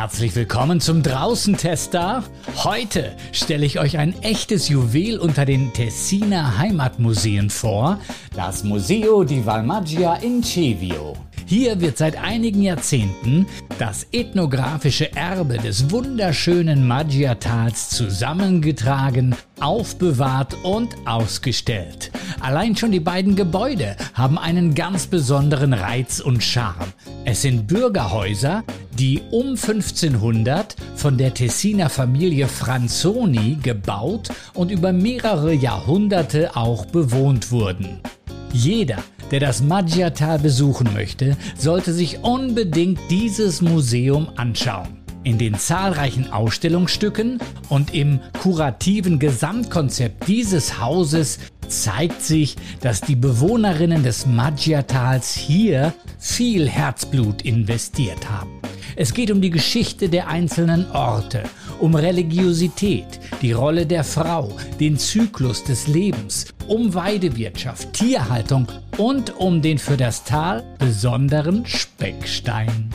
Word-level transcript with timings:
Herzlich 0.00 0.36
willkommen 0.36 0.80
zum 0.80 1.02
Draußentester. 1.02 2.22
Heute 2.62 3.16
stelle 3.32 3.66
ich 3.66 3.80
euch 3.80 3.98
ein 3.98 4.14
echtes 4.22 4.68
Juwel 4.68 5.18
unter 5.18 5.44
den 5.44 5.72
Tessiner 5.72 6.56
Heimatmuseen 6.56 7.50
vor, 7.50 7.98
das 8.36 8.62
Museo 8.62 9.24
di 9.24 9.44
Valmaggia 9.44 10.14
in 10.14 10.40
Cevio. 10.44 11.16
Hier 11.48 11.80
wird 11.80 11.96
seit 11.96 12.22
einigen 12.22 12.60
Jahrzehnten 12.60 13.46
das 13.78 14.06
ethnografische 14.12 15.16
Erbe 15.16 15.56
des 15.56 15.90
wunderschönen 15.90 16.86
Maggiatals 16.86 17.88
zusammengetragen, 17.88 19.34
aufbewahrt 19.58 20.58
und 20.62 20.94
ausgestellt. 21.06 22.10
Allein 22.40 22.76
schon 22.76 22.92
die 22.92 23.00
beiden 23.00 23.34
Gebäude 23.34 23.96
haben 24.12 24.36
einen 24.36 24.74
ganz 24.74 25.06
besonderen 25.06 25.72
Reiz 25.72 26.20
und 26.20 26.44
Charme. 26.44 26.92
Es 27.24 27.40
sind 27.40 27.66
Bürgerhäuser, 27.66 28.62
die 28.98 29.22
um 29.30 29.52
1500 29.52 30.76
von 30.96 31.16
der 31.16 31.32
Tessiner 31.32 31.88
Familie 31.88 32.46
Franzoni 32.46 33.56
gebaut 33.62 34.28
und 34.52 34.70
über 34.70 34.92
mehrere 34.92 35.54
Jahrhunderte 35.54 36.56
auch 36.56 36.84
bewohnt 36.84 37.50
wurden. 37.50 38.02
Jeder, 38.52 38.98
der 39.30 39.40
das 39.40 39.62
Maggiatal 39.62 40.38
besuchen 40.38 40.92
möchte, 40.94 41.36
sollte 41.56 41.92
sich 41.92 42.20
unbedingt 42.22 42.98
dieses 43.10 43.60
Museum 43.60 44.28
anschauen. 44.36 44.98
In 45.24 45.36
den 45.36 45.54
zahlreichen 45.54 46.32
Ausstellungsstücken 46.32 47.38
und 47.68 47.92
im 47.92 48.20
kurativen 48.40 49.18
Gesamtkonzept 49.18 50.26
dieses 50.26 50.80
Hauses 50.80 51.38
zeigt 51.68 52.22
sich, 52.22 52.56
dass 52.80 53.02
die 53.02 53.16
Bewohnerinnen 53.16 54.02
des 54.02 54.26
Maggiatals 54.26 55.34
hier 55.34 55.92
viel 56.18 56.68
Herzblut 56.68 57.42
investiert 57.42 58.30
haben. 58.30 58.50
Es 58.96 59.12
geht 59.12 59.30
um 59.30 59.40
die 59.40 59.50
Geschichte 59.50 60.08
der 60.08 60.28
einzelnen 60.28 60.90
Orte, 60.92 61.42
um 61.78 61.94
Religiosität, 61.94 63.20
die 63.42 63.52
Rolle 63.52 63.86
der 63.86 64.04
Frau, 64.04 64.50
den 64.80 64.98
Zyklus 64.98 65.62
des 65.62 65.86
Lebens, 65.86 66.46
um 66.68 66.94
Weidewirtschaft, 66.94 67.92
Tierhaltung 67.94 68.66
und 68.96 69.36
um 69.36 69.62
den 69.62 69.78
für 69.78 69.96
das 69.96 70.24
Tal 70.24 70.62
besonderen 70.78 71.64
Speckstein. 71.66 72.90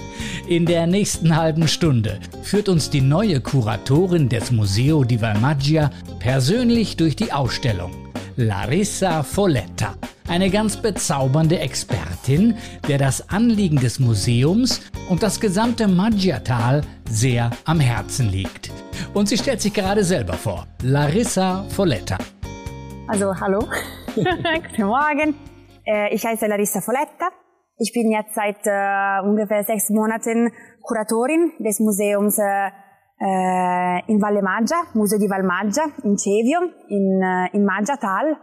In 0.47 0.65
der 0.65 0.87
nächsten 0.87 1.35
halben 1.35 1.67
Stunde 1.67 2.19
führt 2.41 2.69
uns 2.69 2.89
die 2.89 3.01
neue 3.01 3.41
Kuratorin 3.41 4.29
des 4.29 4.51
Museo 4.51 5.03
di 5.03 5.21
Valmaggia 5.21 5.89
persönlich 6.19 6.97
durch 6.97 7.15
die 7.15 7.31
Ausstellung. 7.31 7.91
Larissa 8.35 9.23
Folletta, 9.23 9.95
eine 10.27 10.49
ganz 10.49 10.77
bezaubernde 10.77 11.59
Expertin, 11.59 12.55
der 12.87 12.97
das 12.97 13.29
Anliegen 13.29 13.79
des 13.79 13.99
Museums 13.99 14.81
und 15.09 15.21
das 15.21 15.39
gesamte 15.39 15.87
Maggiatal 15.87 16.81
sehr 17.09 17.51
am 17.65 17.79
Herzen 17.79 18.29
liegt. 18.29 18.71
Und 19.13 19.29
sie 19.29 19.37
stellt 19.37 19.61
sich 19.61 19.73
gerade 19.73 20.03
selber 20.03 20.33
vor. 20.33 20.67
Larissa 20.81 21.63
Folletta. 21.69 22.17
Also 23.05 23.33
hallo, 23.37 23.59
guten 24.15 24.85
Morgen. 24.85 25.35
Äh, 25.85 26.15
ich 26.15 26.25
heiße 26.25 26.47
Larissa 26.47 26.79
Folletta. 26.79 27.27
Ich 27.77 27.91
bin 27.93 28.09
jetzt 28.09 28.33
seit 28.33 28.65
äh, 28.65 29.27
ungefähr 29.27 29.63
sechs 29.65 29.89
Monaten 29.89 30.51
Kuratorin 30.81 31.51
des 31.59 31.81
Museums 31.81 32.37
äh, 32.39 32.67
äh, 33.19 34.11
in 34.11 34.21
Valle 34.21 34.41
Maggia, 34.41 34.83
Museo 34.93 35.19
di 35.19 35.29
Valmaggia 35.29 35.83
in 36.03 36.17
Cevio, 36.17 36.61
in, 36.87 37.21
äh, 37.21 37.55
in 37.55 37.65
Maggiatal. 37.65 38.37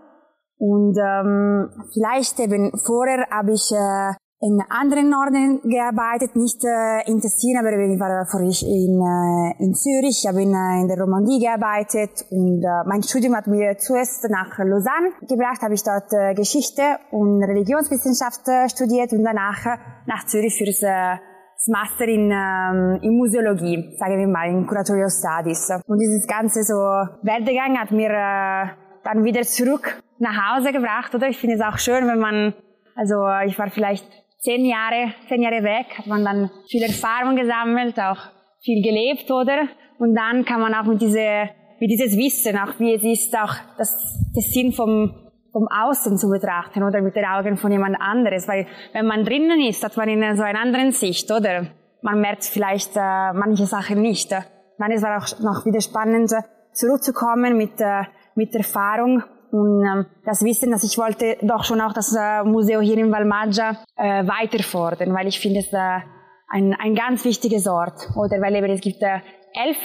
Und 0.59 0.95
ähm, 0.99 1.71
vielleicht 1.95 2.39
eben 2.39 2.71
vorher 2.85 3.27
habe 3.31 3.53
ich 3.53 3.73
äh, 3.73 4.13
in 4.43 4.59
anderen 4.71 5.13
Orten 5.13 5.61
gearbeitet, 5.69 6.35
nicht 6.35 6.65
äh, 6.65 7.05
in 7.05 7.21
Tessin, 7.21 7.59
aber 7.61 7.77
ich 7.77 8.01
war 8.01 8.25
vorher 8.25 8.49
in, 8.49 8.97
äh, 8.97 9.63
in 9.63 9.75
Zürich, 9.75 10.25
ich 10.25 10.27
habe 10.27 10.41
in, 10.41 10.55
äh, 10.55 10.81
in 10.81 10.89
der 10.89 10.97
Romandie 10.97 11.45
gearbeitet 11.45 12.25
und 12.31 12.65
äh, 12.65 12.89
mein 12.89 13.03
Studium 13.03 13.37
hat 13.37 13.47
mir 13.49 13.77
zuerst 13.77 14.25
nach 14.31 14.57
Lausanne 14.57 15.13
gebracht, 15.29 15.61
habe 15.61 15.75
ich 15.75 15.85
dort 15.85 16.09
äh, 16.13 16.33
Geschichte 16.33 16.83
und 17.11 17.45
Religionswissenschaft 17.45 18.49
äh, 18.49 18.67
studiert 18.71 19.13
und 19.13 19.25
danach 19.25 19.67
äh, 19.67 19.77
nach 20.07 20.25
Zürich 20.25 20.57
fürs 20.57 20.83
äh, 20.83 21.21
das 21.61 21.69
Master 21.69 22.09
in, 22.09 22.33
ähm, 22.33 22.99
in 23.03 23.19
Museologie, 23.19 23.95
sagen 23.99 24.17
wir 24.17 24.27
mal, 24.27 24.49
in 24.49 24.67
Curatorial 24.67 25.11
Studies. 25.11 25.69
Und 25.87 25.99
dieses 25.99 26.27
ganze 26.27 26.63
so 26.63 26.75
Werdegang 26.75 27.77
hat 27.77 27.91
mir 27.91 28.09
äh, 28.09 28.73
dann 29.05 29.23
wieder 29.23 29.43
zurück 29.43 30.03
nach 30.19 30.57
Hause 30.57 30.73
gebracht, 30.73 31.15
oder? 31.15 31.29
Ich 31.29 31.37
finde 31.37 31.57
es 31.57 31.61
auch 31.61 31.77
schön, 31.77 32.09
wenn 32.09 32.19
man, 32.19 32.55
also 32.97 33.17
ich 33.45 33.59
war 33.59 33.69
vielleicht 33.69 34.20
zehn 34.41 34.65
Jahre, 34.65 35.13
zehn 35.29 35.43
Jahre 35.43 35.63
weg, 35.63 35.99
hat 35.99 36.07
man 36.07 36.25
dann 36.25 36.51
viel 36.69 36.83
Erfahrung 36.83 37.37
gesammelt, 37.37 37.99
auch 37.99 38.19
viel 38.63 38.83
gelebt, 38.83 39.31
oder? 39.31 39.69
Und 39.99 40.15
dann 40.15 40.45
kann 40.45 40.61
man 40.61 40.75
auch 40.75 40.85
mit 40.85 41.01
diese, 41.01 41.51
mit 41.79 41.91
dieses 41.91 42.17
Wissen, 42.17 42.59
auch 42.59 42.79
wie 42.79 42.95
es 42.95 43.05
ist, 43.05 43.37
auch 43.37 43.55
das, 43.77 43.95
das 44.35 44.53
Sinn 44.53 44.73
vom, 44.73 45.15
vom 45.53 45.69
Außen 45.69 46.17
zu 46.17 46.29
betrachten, 46.29 46.83
oder 46.83 47.03
mit 47.03 47.15
den 47.17 47.25
Augen 47.25 47.57
von 47.57 47.71
jemand 47.71 47.97
anderes, 48.01 48.49
weil 48.49 48.67
wenn 48.93 49.07
man 49.07 49.25
drinnen 49.25 49.61
ist, 49.61 49.85
hat 49.85 49.97
man 49.97 50.09
in 50.09 50.37
so 50.37 50.43
einer 50.43 50.61
anderen 50.61 50.93
Sicht, 50.93 51.31
oder? 51.31 51.67
Man 52.03 52.21
merkt 52.21 52.45
vielleicht 52.45 52.97
äh, 52.97 53.33
manche 53.35 53.67
Sachen 53.67 54.01
nicht. 54.01 54.33
Dann 54.33 54.91
ist 54.91 55.03
es 55.03 55.05
auch 55.05 55.41
noch 55.41 55.67
wieder 55.67 55.83
spannend, 55.83 56.33
zurückzukommen 56.73 57.59
mit, 57.59 57.79
äh, 57.79 58.05
mit 58.35 58.55
Erfahrung 58.55 59.23
und 59.53 59.85
ähm, 59.85 60.07
das 60.25 60.45
Wissen, 60.45 60.71
dass 60.71 60.85
ich 60.85 60.97
wollte 60.99 61.37
doch 61.43 61.65
schon 61.65 61.81
auch 61.81 61.93
das 61.93 62.15
äh, 62.15 62.45
Museum 62.45 62.83
hier 62.83 62.99
in 62.99 63.11
Valmaggia 63.11 63.77
äh, 63.97 64.27
weiterfordern, 64.27 65.13
weil 65.15 65.27
ich 65.27 65.41
finde 65.41 65.61
es 65.61 65.73
äh, 65.73 66.01
ein, 66.49 66.75
ein 66.75 66.95
ganz 66.95 67.25
wichtiges 67.25 67.67
Ort. 67.67 68.11
Oder 68.17 68.41
weil 68.41 68.55
eben 68.55 68.71
es 68.71 68.81
gibt 68.81 69.03
äh, 69.03 69.21
elf 69.55 69.77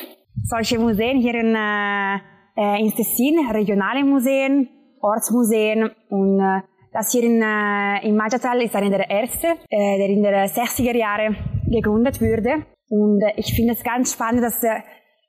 solche 0.44 0.80
Museen 0.80 1.20
hier 1.20 1.36
in, 1.36 1.56
äh, 1.56 2.16
äh 2.58 2.81
in 2.81 2.94
Tessin, 2.94 3.48
regionale 3.52 4.03
Museen, 4.03 4.70
Ortsmuseen 5.02 5.92
und 6.09 6.40
äh, 6.40 6.62
das 6.92 7.12
hier 7.12 7.24
in, 7.24 7.42
äh, 7.42 8.08
in 8.08 8.16
Maggiatal 8.16 8.62
ist 8.62 8.76
einer 8.76 8.90
der 8.90 9.09
ersten, 9.09 9.47
äh, 9.70 9.97
der 9.97 10.08
in 10.08 10.24
den 10.24 10.34
60er 10.34 10.96
Jahren 10.96 11.36
gegründet 11.68 12.22
wurde. 12.22 12.66
Und 12.90 13.22
äh, 13.22 13.34
ich 13.36 13.53
finde 13.53 13.74
es 13.74 13.84
ganz 13.84 14.14
spannend, 14.14 14.44
dass 14.44 14.62
der 14.62 14.84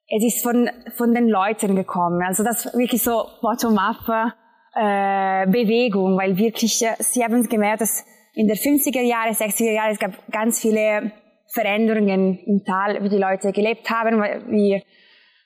es 0.08 0.24
ist 0.24 0.42
von, 0.42 0.70
von 0.96 1.14
den 1.14 1.28
Leuten 1.28 1.74
gekommen. 1.74 2.22
Also 2.26 2.44
das 2.44 2.66
wirklich 2.74 3.02
so 3.02 3.26
bottom-up 3.42 4.34
äh, 4.74 5.46
Bewegung, 5.46 6.16
weil 6.16 6.36
wirklich, 6.36 6.82
äh, 6.84 6.94
sie 6.98 7.24
haben 7.24 7.42
gemerkt, 7.48 7.80
dass 7.80 8.04
in 8.34 8.46
der 8.46 8.56
50er 8.56 9.00
Jahre, 9.00 9.30
60er 9.30 9.72
Jahre, 9.72 9.92
es 9.92 9.98
gab 9.98 10.12
ganz 10.30 10.60
viele 10.60 11.12
Veränderungen 11.48 12.38
im 12.38 12.64
Tal, 12.64 13.02
wie 13.02 13.08
die 13.08 13.16
Leute 13.16 13.52
gelebt 13.52 13.88
haben, 13.90 14.20
wie, 14.50 14.82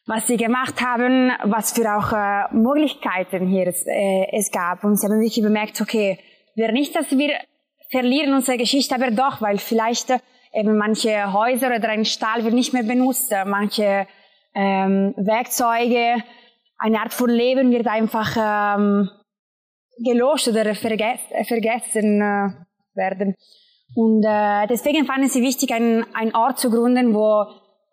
was 0.06 0.26
sie 0.26 0.36
gemacht 0.36 0.82
haben, 0.84 1.30
was 1.44 1.72
für 1.72 1.94
auch 1.94 2.12
äh, 2.12 2.52
Möglichkeiten 2.54 3.46
hier 3.46 3.68
es, 3.68 3.86
äh, 3.86 4.26
es 4.32 4.50
gab. 4.50 4.84
Und 4.84 4.96
sie 4.96 5.06
haben 5.06 5.20
wirklich 5.20 5.42
bemerkt, 5.42 5.80
okay, 5.80 6.18
wir 6.54 6.72
nicht, 6.72 6.96
dass 6.96 7.10
wir 7.16 7.34
verlieren 7.90 8.34
unsere 8.34 8.58
Geschichte, 8.58 8.94
aber 8.94 9.10
doch, 9.10 9.40
weil 9.40 9.58
vielleicht 9.58 10.10
äh, 10.10 10.18
eben 10.52 10.76
manche 10.76 11.32
Häuser 11.32 11.68
oder 11.68 11.88
ein 11.90 12.04
Stall 12.04 12.42
wird 12.42 12.54
nicht 12.54 12.72
mehr 12.72 12.82
benutzt, 12.82 13.32
manche 13.46 14.08
ähm, 14.54 15.14
Werkzeuge, 15.16 16.22
eine 16.78 17.00
Art 17.00 17.12
von 17.12 17.30
Leben 17.30 17.70
wird 17.70 17.86
einfach 17.86 18.36
ähm, 18.36 19.10
gelöscht 20.02 20.48
oder 20.48 20.74
verges 20.74 21.20
vergessen 21.46 22.20
äh, 22.20 22.50
werden. 22.94 23.34
Und 23.94 24.24
äh, 24.24 24.66
deswegen 24.66 25.04
fanden 25.04 25.28
sie 25.28 25.42
wichtig, 25.42 25.72
einen, 25.72 26.04
einen 26.14 26.34
Ort 26.34 26.58
zu 26.58 26.70
gründen, 26.70 27.14
wo 27.14 27.46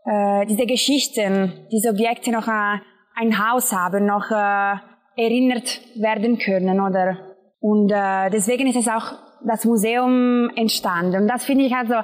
äh, 0.06 0.46
diese 0.46 0.66
Geschichten, 0.66 1.68
diese 1.72 1.90
Objekte 1.90 2.32
noch 2.32 2.48
äh, 2.48 2.80
ein 3.16 3.38
Haus 3.38 3.74
haben, 3.74 4.06
noch 4.06 4.30
äh, 4.32 4.76
erinnert 5.18 5.82
werden 5.96 6.38
können, 6.38 6.80
oder? 6.80 7.18
Und 7.60 7.92
äh, 7.92 8.30
deswegen 8.30 8.68
ist 8.68 8.78
es 8.78 8.88
auch 8.88 9.14
das 9.46 9.66
Museum 9.66 10.50
entstanden. 10.56 11.24
Und 11.24 11.28
das 11.28 11.46
finde 11.46 11.66
ich 11.66 11.76
also 11.76 11.96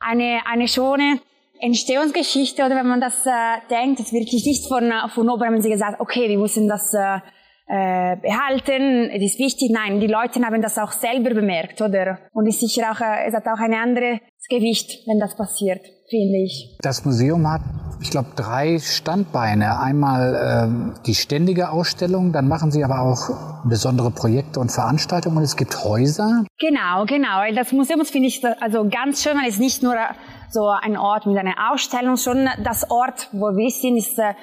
eine, 0.00 0.40
eine 0.50 0.66
schöne 0.66 1.20
Entstehungsgeschichte 1.62 2.64
oder 2.64 2.74
wenn 2.74 2.88
man 2.88 3.00
das 3.00 3.24
äh, 3.24 3.30
denkt, 3.70 4.00
ist 4.00 4.12
wirklich 4.12 4.44
nicht 4.44 4.66
von, 4.66 4.90
äh, 4.90 5.08
von 5.08 5.30
oben 5.30 5.44
haben 5.44 5.62
sie 5.62 5.70
gesagt, 5.70 6.00
okay, 6.00 6.28
wir 6.28 6.38
müssen 6.38 6.68
das 6.68 6.92
äh, 6.92 7.18
äh, 7.68 8.16
behalten, 8.16 9.08
es 9.14 9.22
ist 9.22 9.38
wichtig. 9.38 9.70
Nein, 9.70 10.00
die 10.00 10.08
Leute 10.08 10.42
haben 10.44 10.60
das 10.60 10.76
auch 10.76 10.90
selber 10.90 11.30
bemerkt, 11.34 11.80
oder? 11.80 12.18
Und 12.32 12.46
ist 12.48 12.60
sicher 12.60 12.90
auch, 12.90 13.00
äh, 13.00 13.28
es 13.28 13.34
hat 13.34 13.46
auch 13.46 13.60
ein 13.60 13.74
anderes 13.74 14.18
Gewicht, 14.50 15.06
wenn 15.06 15.20
das 15.20 15.36
passiert, 15.36 15.80
finde 16.10 16.38
ich. 16.44 16.76
Das 16.82 17.04
Museum 17.04 17.48
hat, 17.48 17.62
ich 18.02 18.10
glaube, 18.10 18.30
drei 18.34 18.80
Standbeine. 18.80 19.78
Einmal 19.78 20.66
ähm, 20.66 20.94
die 21.06 21.14
ständige 21.14 21.70
Ausstellung, 21.70 22.32
dann 22.32 22.48
machen 22.48 22.72
Sie 22.72 22.82
aber 22.82 23.00
auch 23.00 23.64
besondere 23.64 24.10
Projekte 24.10 24.58
und 24.58 24.72
Veranstaltungen 24.72 25.36
und 25.36 25.44
es 25.44 25.56
gibt 25.56 25.84
Häuser. 25.84 26.44
Genau, 26.58 27.04
genau. 27.06 27.40
Das 27.54 27.70
Museum 27.70 28.04
finde 28.04 28.28
ich 28.28 28.42
also 28.60 28.88
ganz 28.90 29.22
schön, 29.22 29.38
weil 29.40 29.48
es 29.48 29.60
nicht 29.60 29.84
nur 29.84 29.94
so 30.52 30.68
ein 30.68 30.96
Ort 30.96 31.26
mit 31.26 31.36
einer 31.38 31.72
Ausstellung, 31.72 32.16
schon 32.16 32.48
das 32.62 32.90
Ort, 32.90 33.28
wo 33.32 33.56
wir 33.56 33.70
sind, 33.70 33.96
ist 33.96 34.18
äh, 34.18 34.34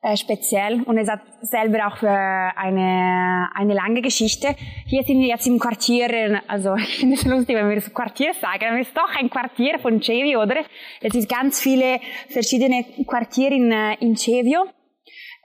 äh, 0.00 0.16
speziell 0.16 0.82
und 0.82 0.96
es 0.96 1.08
hat 1.10 1.20
selber 1.42 1.88
auch 1.88 2.02
äh, 2.02 2.06
eine, 2.06 3.48
eine 3.54 3.74
lange 3.74 4.00
Geschichte. 4.00 4.54
Hier 4.86 5.02
sind 5.02 5.20
wir 5.20 5.26
jetzt 5.26 5.46
im 5.46 5.58
Quartier, 5.58 6.40
also 6.46 6.74
ich 6.76 6.98
finde 6.98 7.16
es 7.16 7.24
lustig, 7.24 7.56
wenn 7.56 7.68
wir 7.68 7.76
das 7.76 7.92
Quartier 7.92 8.32
sagen, 8.34 8.64
aber 8.68 8.80
es 8.80 8.88
ist 8.88 8.96
doch 8.96 9.14
ein 9.18 9.28
Quartier 9.28 9.78
von 9.80 10.00
Cevio, 10.00 10.40
oder? 10.42 10.64
Es 11.00 11.14
ist 11.14 11.28
ganz 11.28 11.60
viele 11.60 12.00
verschiedene 12.28 12.84
Quartiere 13.06 13.54
in, 13.54 13.72
äh, 13.72 13.94
in 14.00 14.16
Cevio. 14.16 14.66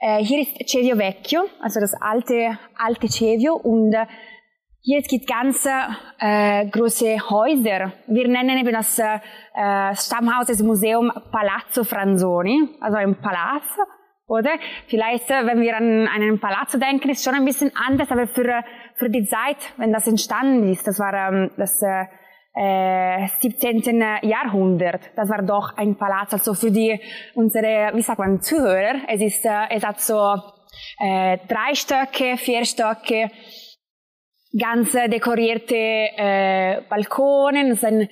Äh, 0.00 0.22
hier 0.24 0.42
ist 0.42 0.56
Cevio 0.68 0.98
Vecchio, 0.98 1.42
also 1.60 1.80
das 1.80 1.94
alte, 2.00 2.58
alte 2.76 3.08
Cevio 3.08 3.56
und 3.56 3.92
äh, 3.92 4.06
hier 4.86 5.00
gibt 5.00 5.26
ganz 5.26 5.66
äh, 5.66 6.66
große 6.66 7.16
Häuser. 7.30 7.92
Wir 8.06 8.28
nennen 8.28 8.58
eben 8.58 8.72
das 8.72 8.98
äh, 8.98 9.18
Stammhaus 9.96 10.46
des 10.46 10.62
Museum 10.62 11.10
Palazzo 11.32 11.84
Franzoni, 11.84 12.68
also 12.80 12.98
ein 12.98 13.16
Palazzo 13.16 13.80
oder? 14.26 14.50
Vielleicht, 14.86 15.30
äh, 15.30 15.46
wenn 15.46 15.60
wir 15.62 15.74
an 15.76 16.06
einen 16.06 16.38
Palazzo 16.38 16.78
denken, 16.78 17.08
ist 17.08 17.24
schon 17.24 17.34
ein 17.34 17.46
bisschen 17.46 17.72
anders, 17.74 18.10
aber 18.10 18.26
für, 18.26 18.62
für 18.94 19.08
die 19.08 19.24
Zeit, 19.24 19.56
wenn 19.78 19.92
das 19.92 20.06
entstanden 20.06 20.70
ist, 20.70 20.86
das 20.86 20.98
war 20.98 21.14
ähm, 21.14 21.50
das 21.56 21.80
äh, 22.54 23.26
17. 23.40 24.00
Äh, 24.02 24.26
Jahrhundert, 24.26 25.00
das 25.16 25.30
war 25.30 25.42
doch 25.42 25.78
ein 25.78 25.96
Palaz. 25.96 26.34
Also 26.34 26.52
für 26.52 26.70
die, 26.70 27.00
unsere, 27.34 27.90
wie 27.94 28.02
sagt 28.02 28.18
man, 28.18 28.42
Zuhörer, 28.42 28.96
es 29.08 29.22
ist, 29.22 29.46
äh, 29.46 29.66
es 29.70 29.82
hat 29.82 30.00
so 30.00 30.34
äh, 31.00 31.38
drei 31.48 31.74
Stöcke, 31.74 32.36
vier 32.36 32.64
Stöcke, 32.66 33.30
ganz 34.58 34.92
dekorierte 34.92 35.74
äh, 35.76 36.82
Balkonen, 36.88 37.72
es 37.72 37.78
ist 37.78 37.84
ein 37.84 38.08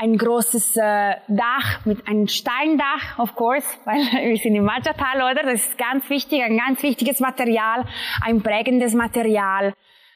ein 0.00 0.16
großes 0.16 0.76
äh, 0.76 1.16
Dach 1.26 1.84
mit 1.84 2.06
einem 2.06 2.28
Steindach, 2.28 3.18
of 3.18 3.34
course, 3.34 3.66
weil 3.84 3.98
wir 4.28 4.36
sind 4.36 4.54
im 4.54 4.64
Maggiatal, 4.64 5.16
oder? 5.16 5.42
Das 5.42 5.66
ist 5.66 5.76
ganz 5.76 6.08
wichtig, 6.08 6.42
ein 6.42 6.56
ganz 6.56 6.82
wichtiges 6.82 7.18
Material, 7.18 7.84
ein 8.24 8.40
prägendes 8.40 8.94
Material. 8.94 9.74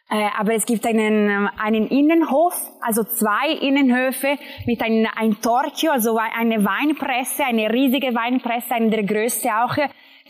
Äh, 0.09 0.29
aber 0.39 0.55
es 0.55 0.67
gibt 0.67 0.87
einen, 0.87 1.49
einen 1.59 1.89
Innenhof, 1.89 2.55
also 2.81 3.03
zwei 3.03 3.51
Innenhöfe 3.61 4.39
mit 4.67 4.83
einem 4.83 5.09
ein 5.17 5.41
Torchio, 5.41 5.91
also 5.91 6.17
eine 6.17 6.65
Weinpresse, 6.65 7.45
eine 7.45 7.73
riesige 7.73 8.15
Weinpresse, 8.15 8.75
eine 8.75 8.91
der 8.91 9.03
größte 9.03 9.49
auch, 9.49 9.75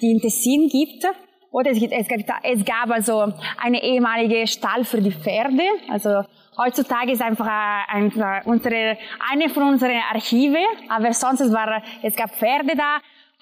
die 0.00 0.12
in 0.12 0.20
Tessin 0.20 0.68
gibt. 0.68 1.04
Oder 1.52 1.70
es, 1.70 1.78
gibt, 1.78 1.92
es, 1.92 2.08
gab, 2.08 2.40
es 2.42 2.64
gab 2.64 2.90
also 2.90 3.32
eine 3.62 3.82
ehemalige 3.82 4.46
Stall 4.48 4.84
für 4.84 5.00
die 5.00 5.12
Pferde, 5.12 5.62
also 5.88 6.24
Heutzutage 6.58 7.12
ist 7.12 7.22
einfach 7.22 7.48
ein, 7.88 8.12
unsere, 8.44 8.98
eine 9.30 9.48
von 9.48 9.62
unseren 9.62 10.02
Archive, 10.12 10.58
aber 10.90 11.14
sonst 11.14 11.40
es 11.40 11.50
war, 11.50 11.82
es 12.02 12.14
gab 12.14 12.30
Pferde 12.30 12.76
da 12.76 12.98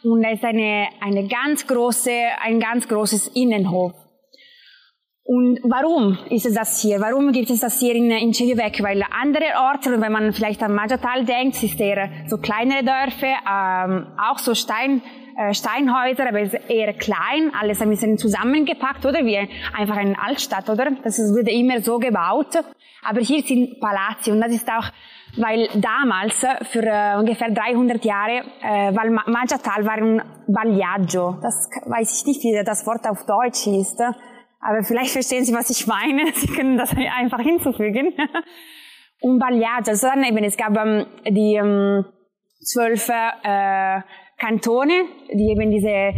und 0.08 0.22
es 0.22 0.34
ist 0.34 0.44
eine, 0.44 0.86
eine 1.00 1.26
ganz 1.26 1.66
große, 1.66 2.12
ein 2.40 2.60
ganz 2.60 2.86
großes 2.86 3.28
Innenhof. 3.34 3.94
Und 5.24 5.58
warum 5.64 6.18
ist 6.30 6.46
es 6.46 6.54
das 6.54 6.80
hier? 6.82 7.00
Warum 7.00 7.32
gibt 7.32 7.50
es 7.50 7.60
das 7.60 7.80
hier 7.80 7.94
in, 7.94 8.10
in 8.10 8.32
Cevivec? 8.32 8.80
Weil 8.82 9.04
andere 9.10 9.60
Orte, 9.60 10.00
wenn 10.00 10.12
man 10.12 10.32
vielleicht 10.32 10.62
an 10.62 10.74
Maggiatal 10.74 11.24
denkt, 11.24 11.60
ist 11.62 11.80
eher 11.80 12.10
so 12.28 12.38
kleinere 12.38 12.84
Dörfer, 12.84 13.34
ähm, 13.48 14.06
auch 14.18 14.38
so 14.38 14.54
Stein, 14.54 14.98
äh, 14.98 15.19
Steinhäuser, 15.52 16.28
aber 16.28 16.40
es 16.40 16.54
ist 16.54 16.70
eher 16.70 16.92
klein, 16.92 17.52
alles 17.58 17.80
ein 17.80 17.90
bisschen 17.90 18.18
zusammengepackt, 18.18 19.04
oder? 19.06 19.24
Wie 19.24 19.38
einfach 19.76 19.96
eine 19.96 20.20
Altstadt, 20.20 20.68
oder? 20.68 20.90
Das 21.02 21.18
wurde 21.18 21.50
immer 21.50 21.80
so 21.80 21.98
gebaut. 21.98 22.56
Aber 23.02 23.20
hier 23.20 23.42
sind 23.42 23.80
Palazzi 23.80 24.30
und 24.30 24.40
das 24.40 24.52
ist 24.52 24.68
auch, 24.68 24.84
weil 25.36 25.68
damals, 25.74 26.44
für 26.70 26.82
äh, 26.82 27.16
ungefähr 27.16 27.50
300 27.50 28.04
Jahre, 28.04 28.42
äh, 28.62 28.94
weil 28.94 29.10
Maggiatal 29.10 29.86
war 29.86 29.94
ein 29.94 30.22
Bagliaggio. 30.46 31.38
Das 31.40 31.70
weiß 31.86 32.20
ich 32.20 32.26
nicht, 32.26 32.42
wie 32.42 32.62
das 32.64 32.86
Wort 32.86 33.08
auf 33.08 33.24
Deutsch 33.24 33.66
ist. 33.66 34.00
Aber 34.60 34.82
vielleicht 34.82 35.12
verstehen 35.12 35.44
Sie, 35.44 35.54
was 35.54 35.70
ich 35.70 35.86
meine. 35.86 36.32
Sie 36.34 36.48
können 36.48 36.76
das 36.76 36.94
einfach 36.94 37.40
hinzufügen. 37.40 38.12
Und 39.22 39.38
Bagliaggio, 39.38 39.92
also 39.92 40.08
dann 40.08 40.24
eben, 40.24 40.44
es 40.44 40.56
gab 40.56 40.76
ähm, 40.76 41.06
die 41.26 41.54
ähm, 41.54 42.04
zwölf 42.62 43.08
äh, 43.08 44.00
Kantone, 44.40 45.04
die 45.32 45.50
eben 45.50 45.70
diese 45.70 46.12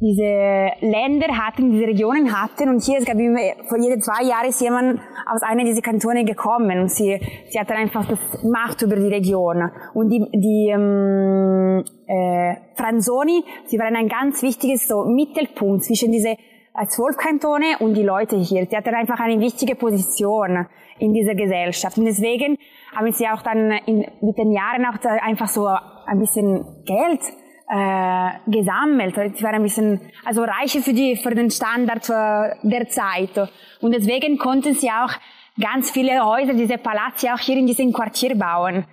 diese 0.00 0.72
Länder 0.80 1.28
hatten, 1.38 1.70
diese 1.70 1.86
Regionen 1.86 2.30
hatten. 2.30 2.68
Und 2.68 2.82
hier 2.82 2.98
es 2.98 3.06
gab 3.06 3.16
immer, 3.18 3.40
vor 3.68 3.78
jede 3.78 3.98
zwei 3.98 4.24
Jahre 4.24 4.48
ist 4.48 4.60
jemand 4.60 5.00
aus 5.26 5.42
einer 5.42 5.64
dieser 5.64 5.80
Kantone 5.80 6.24
gekommen. 6.24 6.80
Und 6.80 6.90
sie, 6.90 7.18
sie 7.48 7.58
hatten 7.58 7.72
einfach 7.72 8.06
das 8.06 8.18
Macht 8.44 8.82
über 8.82 8.96
die 8.96 9.08
Region. 9.08 9.70
Und 9.94 10.10
die, 10.10 10.24
die 10.32 10.70
ähm, 10.70 11.82
äh, 12.06 12.56
Franzoni, 12.74 13.42
sie 13.66 13.78
waren 13.78 13.96
ein 13.96 14.08
ganz 14.08 14.42
wichtiges 14.42 14.86
so 14.86 15.04
Mittelpunkt 15.04 15.84
zwischen 15.84 16.12
diese 16.12 16.30
äh, 16.30 16.86
zwölf 16.88 17.16
Kantone 17.16 17.78
und 17.80 17.94
die 17.94 18.02
Leute 18.02 18.36
hier. 18.36 18.66
Sie 18.66 18.76
hatten 18.76 18.94
einfach 18.94 19.18
eine 19.20 19.40
wichtige 19.40 19.76
Position 19.76 20.66
in 20.98 21.14
dieser 21.14 21.34
Gesellschaft. 21.34 21.96
Und 21.96 22.04
deswegen 22.04 22.58
haben 22.94 23.10
sie 23.12 23.26
auch 23.28 23.40
dann 23.40 23.70
in, 23.86 24.04
mit 24.20 24.36
den 24.36 24.52
Jahren 24.52 24.84
auch 24.84 25.02
einfach 25.22 25.48
so 25.48 25.66
ein 25.66 26.18
bisschen 26.18 26.84
Geld 26.84 27.20
äh, 27.68 28.30
gesammelt. 28.46 29.14
Sie 29.36 29.44
waren 29.44 29.56
ein 29.56 29.62
bisschen, 29.62 30.00
also 30.24 30.42
reicher 30.42 30.80
für 30.80 30.92
die, 30.92 31.16
für 31.16 31.34
den 31.34 31.50
Standard 31.50 32.08
der 32.08 32.88
Zeit. 32.88 33.50
Und 33.80 33.92
deswegen 33.94 34.38
konnten 34.38 34.74
sie 34.74 34.88
auch 34.90 35.12
ganz 35.60 35.90
viele 35.90 36.24
Häuser, 36.24 36.54
diese 36.54 36.78
Palazzi 36.78 37.28
auch 37.28 37.38
hier 37.38 37.56
in 37.56 37.66
diesem 37.66 37.92
Quartier 37.92 38.36
bauen. 38.36 38.84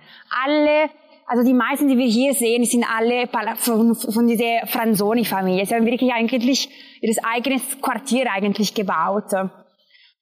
Alle, 0.44 0.90
also 1.26 1.44
die 1.44 1.54
meisten, 1.54 1.88
die 1.88 1.98
wir 1.98 2.06
hier 2.06 2.34
sehen, 2.34 2.64
sind 2.64 2.84
alle 2.88 3.28
von, 3.56 3.94
von 3.94 4.26
dieser 4.26 4.66
Franzoni-Familie. 4.66 5.66
Sie 5.66 5.74
haben 5.74 5.86
wirklich 5.86 6.12
eigentlich 6.12 6.68
ihr 7.00 7.14
eigenes 7.22 7.80
Quartier 7.80 8.26
eigentlich 8.32 8.74
gebaut. 8.74 9.32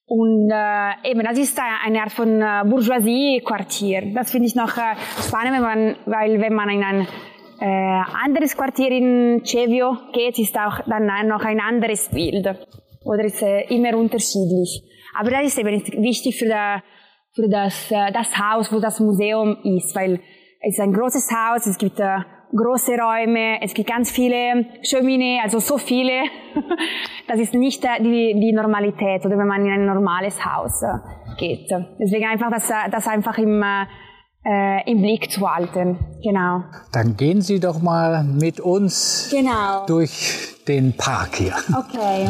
Und 0.04 0.50
äh, 0.50 1.10
eben, 1.10 1.24
das 1.24 1.38
ist 1.38 1.58
eine 1.58 2.02
Art 2.02 2.12
von 2.12 2.42
äh, 2.42 2.64
Bourgeoisie-Quartier. 2.66 4.12
Das 4.14 4.30
finde 4.30 4.46
ich 4.46 4.54
noch 4.54 4.76
äh, 4.76 4.94
spannend, 5.26 5.54
wenn 5.54 5.62
man, 5.62 5.96
weil 6.04 6.40
wenn 6.40 6.52
man 6.52 6.68
in 6.68 6.84
ein 6.84 7.08
äh, 7.62 8.02
anderes 8.24 8.56
Quartier 8.56 8.90
in 8.90 9.42
Cevio 9.44 9.96
geht, 10.12 10.36
ist 10.40 10.58
auch 10.58 10.80
dann 10.86 11.06
noch 11.28 11.44
ein 11.44 11.60
anderes 11.60 12.08
Bild. 12.08 12.44
Oder 13.04 13.24
ist 13.24 13.40
äh, 13.42 13.62
immer 13.68 13.96
unterschiedlich. 13.96 14.82
Aber 15.16 15.30
das 15.30 15.46
ist 15.46 15.58
eben 15.58 15.80
wichtig 16.02 16.36
für, 16.38 16.46
der, 16.46 16.82
für 17.32 17.48
das, 17.48 17.90
äh, 17.92 18.10
das 18.12 18.36
Haus, 18.36 18.72
wo 18.72 18.80
das 18.80 18.98
Museum 18.98 19.58
ist, 19.62 19.94
weil 19.94 20.20
es 20.60 20.74
ist 20.74 20.80
ein 20.80 20.92
großes 20.92 21.30
Haus, 21.30 21.66
es 21.66 21.78
gibt 21.78 22.00
äh, 22.00 22.18
große 22.52 22.96
Räume, 22.98 23.62
es 23.62 23.74
gibt 23.74 23.88
ganz 23.88 24.10
viele 24.10 24.66
Cheminée, 24.82 25.40
also 25.40 25.60
so 25.60 25.78
viele. 25.78 26.24
das 27.28 27.38
ist 27.38 27.54
nicht 27.54 27.84
äh, 27.84 28.02
die, 28.02 28.40
die 28.40 28.52
Normalität 28.52 29.24
oder 29.24 29.38
wenn 29.38 29.46
man 29.46 29.64
in 29.64 29.72
ein 29.72 29.86
normales 29.86 30.44
Haus 30.44 30.82
äh, 30.82 31.36
geht. 31.38 31.70
Deswegen 32.00 32.26
einfach 32.26 32.50
das, 32.50 32.68
äh, 32.70 32.90
das 32.90 33.06
einfach 33.06 33.38
im 33.38 33.62
äh, 34.44 34.90
im 34.90 35.02
Blick 35.02 35.30
zu 35.30 35.48
halten. 35.48 35.98
Genau. 36.22 36.64
Dann 36.92 37.16
gehen 37.16 37.42
Sie 37.42 37.60
doch 37.60 37.80
mal 37.80 38.24
mit 38.24 38.60
uns 38.60 39.28
genau. 39.30 39.86
durch 39.86 40.56
den 40.66 40.96
Park 40.96 41.36
hier. 41.36 41.54
Okay. 41.76 42.28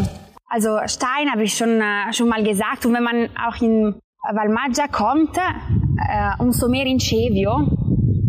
Also 0.49 0.78
Stein 0.87 1.31
habe 1.31 1.45
ich 1.45 1.54
schon, 1.54 1.81
äh, 1.81 2.12
schon 2.12 2.28
mal 2.28 2.42
gesagt. 2.42 2.85
Und 2.85 2.95
wenn 2.95 3.02
man 3.02 3.28
auch 3.37 3.61
in 3.62 3.95
Valmaggia 4.31 4.88
kommt, 4.88 5.37
äh, 5.37 6.31
umso 6.38 6.69
mehr 6.69 6.87
in 6.87 7.00
Cevio, 7.00 7.66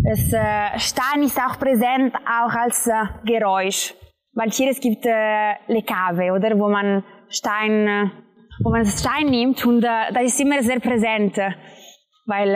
das 0.03 0.31
äh, 0.33 0.79
Stein 0.79 1.23
ist 1.23 1.37
auch 1.37 1.59
präsent, 1.59 2.15
auch 2.15 2.53
als 2.53 2.87
äh, 2.87 2.93
Geräusch. 3.25 3.93
Weil 4.33 4.49
hier 4.51 4.71
es 4.71 4.79
gibt 4.79 5.05
äh, 5.05 5.53
Le 5.67 5.83
Cave, 5.83 6.31
oder? 6.31 6.57
Wo 6.57 6.69
man 6.69 7.03
Stein, 7.29 8.11
wo 8.63 8.69
man 8.69 8.85
Stein 8.85 9.27
nimmt 9.27 9.65
und 9.65 9.81
das 9.81 10.23
ist 10.23 10.39
immer 10.39 10.61
sehr 10.63 10.79
präsent. 10.79 11.37
Weil 12.25 12.55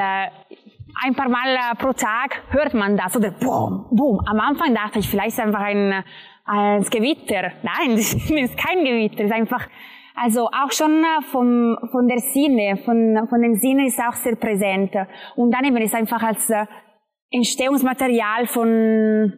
ein 1.03 1.15
paar 1.15 1.29
Mal 1.29 1.55
äh, 1.55 1.75
pro 1.77 1.93
Tag 1.93 2.41
hört 2.49 2.73
man 2.73 2.97
das 2.97 3.15
oder 3.15 3.31
boom, 3.31 3.87
boom. 3.91 4.19
Am 4.25 4.39
Anfang 4.39 4.73
dachte 4.73 4.99
ich, 4.99 5.09
vielleicht 5.09 5.29
ist 5.29 5.39
einfach 5.39 5.61
ein, 5.61 6.03
ein 6.45 6.83
Gewitter. 6.83 7.51
Nein, 7.63 7.95
das 7.95 8.13
ist 8.13 8.57
kein 8.57 8.83
Gewitter, 8.83 9.23
das 9.23 9.27
ist 9.27 9.33
einfach, 9.33 9.67
also 10.15 10.47
auch 10.47 10.71
schon 10.71 11.03
äh, 11.03 11.21
vom, 11.31 11.77
von 11.91 12.07
der 12.07 12.19
Sinne, 12.19 12.77
von, 12.77 13.27
von 13.29 13.41
den 13.41 13.55
Sinnen 13.55 13.85
ist 13.85 13.99
auch 13.99 14.13
sehr 14.13 14.35
präsent. 14.35 14.93
Und 15.35 15.51
dann 15.51 15.65
eben 15.65 15.77
ist 15.77 15.95
einfach 15.95 16.23
als 16.23 16.49
äh, 16.49 16.65
Entstehungsmaterial 17.29 18.47
von, 18.47 19.33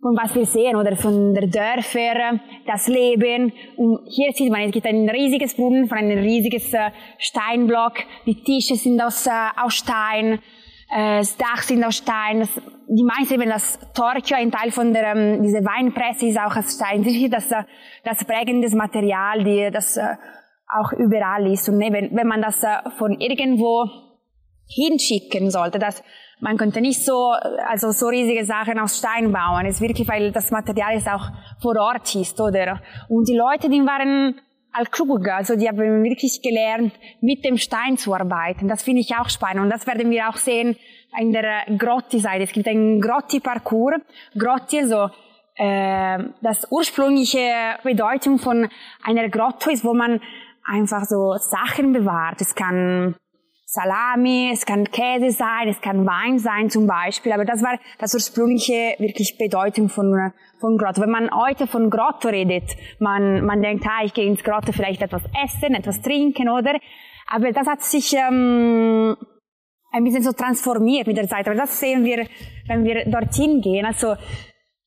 von 0.00 0.16
was 0.16 0.34
wir 0.34 0.44
sehen 0.44 0.76
oder 0.76 0.94
von 0.96 1.34
der 1.34 1.48
Dörfer, 1.48 2.38
das 2.66 2.86
Leben. 2.86 3.52
Und 3.76 4.06
hier 4.08 4.32
sieht 4.32 4.52
man, 4.52 4.62
es 4.62 4.72
gibt 4.72 4.86
ein 4.86 5.08
riesiges 5.08 5.54
Brunnen 5.54 5.88
von 5.88 5.98
einem 5.98 6.18
riesiges 6.18 6.72
Steinblock. 7.18 7.94
Die 8.26 8.42
Tische 8.42 8.76
sind 8.76 9.00
aus, 9.00 9.26
aus 9.56 9.74
Stein. 9.74 10.38
Äh, 10.92 11.18
das 11.18 11.36
Dach 11.36 11.62
sind 11.62 11.82
aus 11.84 11.96
Stein. 11.96 12.46
Die 12.88 13.04
meisten 13.04 13.34
eben 13.34 13.48
das 13.48 13.78
Torchio, 13.94 14.36
ein 14.36 14.50
Teil 14.50 14.70
von 14.70 14.92
der, 14.92 15.14
ähm, 15.14 15.42
diese 15.42 15.64
Weinpresse 15.64 16.26
ist 16.26 16.38
auch 16.38 16.54
aus 16.54 16.74
Stein. 16.74 17.02
Das, 17.30 17.50
äh, 17.50 17.64
das 18.04 18.24
prägendes 18.24 18.74
Material, 18.74 19.42
die, 19.42 19.70
das 19.72 19.96
äh, 19.96 20.16
auch 20.68 20.92
überall 20.92 21.50
ist. 21.50 21.68
Und 21.68 21.80
eben, 21.80 22.14
wenn 22.14 22.26
man 22.26 22.42
das 22.42 22.62
äh, 22.62 22.90
von 22.98 23.18
irgendwo 23.20 23.88
hinschicken 24.68 25.50
sollte. 25.50 25.78
Dass 25.78 26.02
man 26.40 26.56
könnte 26.56 26.80
nicht 26.80 27.04
so, 27.04 27.32
also 27.68 27.90
so 27.90 28.06
riesige 28.08 28.44
Sachen 28.44 28.78
aus 28.78 28.98
Stein 28.98 29.32
bauen. 29.32 29.66
Es 29.66 29.76
ist 29.76 29.80
wirklich, 29.80 30.08
weil 30.08 30.32
das 30.32 30.50
Material 30.50 30.96
ist 30.96 31.08
auch 31.08 31.30
vor 31.60 31.76
Ort 31.78 32.14
ist, 32.14 32.40
oder? 32.40 32.80
Und 33.08 33.28
die 33.28 33.36
Leute, 33.36 33.68
die 33.68 33.80
waren 33.80 34.40
al 34.72 34.86
klug, 34.86 35.28
also 35.28 35.56
die 35.56 35.68
haben 35.68 36.02
wirklich 36.02 36.40
gelernt, 36.42 36.92
mit 37.20 37.44
dem 37.44 37.58
Stein 37.58 37.96
zu 37.96 38.14
arbeiten. 38.14 38.68
Das 38.68 38.82
finde 38.82 39.00
ich 39.00 39.14
auch 39.16 39.28
spannend 39.28 39.64
und 39.64 39.70
das 39.70 39.86
werden 39.86 40.10
wir 40.10 40.28
auch 40.28 40.36
sehen 40.36 40.76
in 41.18 41.32
der 41.32 41.64
Grotti-Seite. 41.76 42.44
Es 42.44 42.52
gibt 42.52 42.66
einen 42.66 43.00
Grotti-Parcours. 43.00 44.00
Grotti, 44.36 44.80
also 44.80 45.10
äh, 45.56 46.18
das 46.40 46.66
ursprüngliche 46.70 47.76
Bedeutung 47.82 48.38
von 48.38 48.68
einer 49.04 49.28
Grotto 49.28 49.70
ist, 49.70 49.84
wo 49.84 49.92
man 49.92 50.20
einfach 50.64 51.04
so 51.04 51.34
Sachen 51.38 51.92
bewahrt. 51.92 52.40
Es 52.40 52.54
kann 52.54 53.14
Salami, 53.74 54.50
es 54.52 54.66
kann 54.66 54.84
Käse 54.90 55.30
sein, 55.30 55.66
es 55.66 55.80
kann 55.80 56.04
Wein 56.04 56.38
sein 56.38 56.68
zum 56.68 56.86
Beispiel, 56.86 57.32
aber 57.32 57.46
das 57.46 57.62
war 57.62 57.78
das 57.98 58.12
ursprüngliche 58.12 58.96
wirklich 58.98 59.38
Bedeutung 59.38 59.88
von, 59.88 60.30
von 60.60 60.76
Grotto. 60.76 61.00
Wenn 61.00 61.08
man 61.08 61.30
heute 61.30 61.66
von 61.66 61.88
Grotto 61.88 62.28
redet, 62.28 62.76
man, 62.98 63.46
man 63.46 63.62
denkt, 63.62 63.86
ah, 63.86 64.04
ich 64.04 64.12
gehe 64.12 64.26
ins 64.26 64.44
Grotto 64.44 64.72
vielleicht 64.72 65.00
etwas 65.00 65.22
essen, 65.42 65.74
etwas 65.74 66.02
trinken, 66.02 66.50
oder? 66.50 66.78
Aber 67.28 67.50
das 67.50 67.66
hat 67.66 67.80
sich 67.80 68.12
ähm, 68.12 69.16
ein 69.90 70.04
bisschen 70.04 70.22
so 70.22 70.32
transformiert 70.32 71.06
mit 71.06 71.16
der 71.16 71.30
Zeit. 71.30 71.46
Aber 71.46 71.56
das 71.56 71.80
sehen 71.80 72.04
wir, 72.04 72.26
wenn 72.68 72.84
wir 72.84 73.06
dorthin 73.06 73.62
gehen. 73.62 73.86
Also 73.86 74.16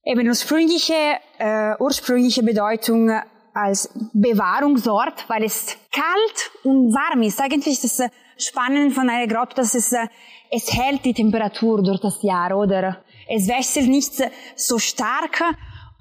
eben 0.03 0.27
ursprüngliche, 0.27 0.93
äh, 1.39 1.73
ursprüngliche 1.79 2.43
Bedeutung 2.43 3.09
als 3.51 3.89
Bewahrungsort, 4.13 5.27
weil 5.27 5.43
es 5.43 5.75
kalt 5.91 6.51
und 6.63 6.93
warm 6.93 7.23
ist. 7.23 7.41
Eigentlich 7.41 7.83
ist 7.83 7.99
das 7.99 8.11
Spannende 8.37 8.93
von 8.93 9.09
einer 9.09 9.27
Grotte, 9.27 9.55
dass 9.55 9.73
es, 9.73 9.91
äh, 9.93 10.07
es 10.51 10.73
hält 10.73 11.05
die 11.05 11.13
Temperatur 11.13 11.81
durch 11.81 12.01
das 12.01 12.21
Jahr, 12.21 12.57
oder? 12.57 13.03
Es 13.27 13.47
wechselt 13.47 13.87
nicht 13.87 14.13
so 14.55 14.77
stark. 14.77 15.41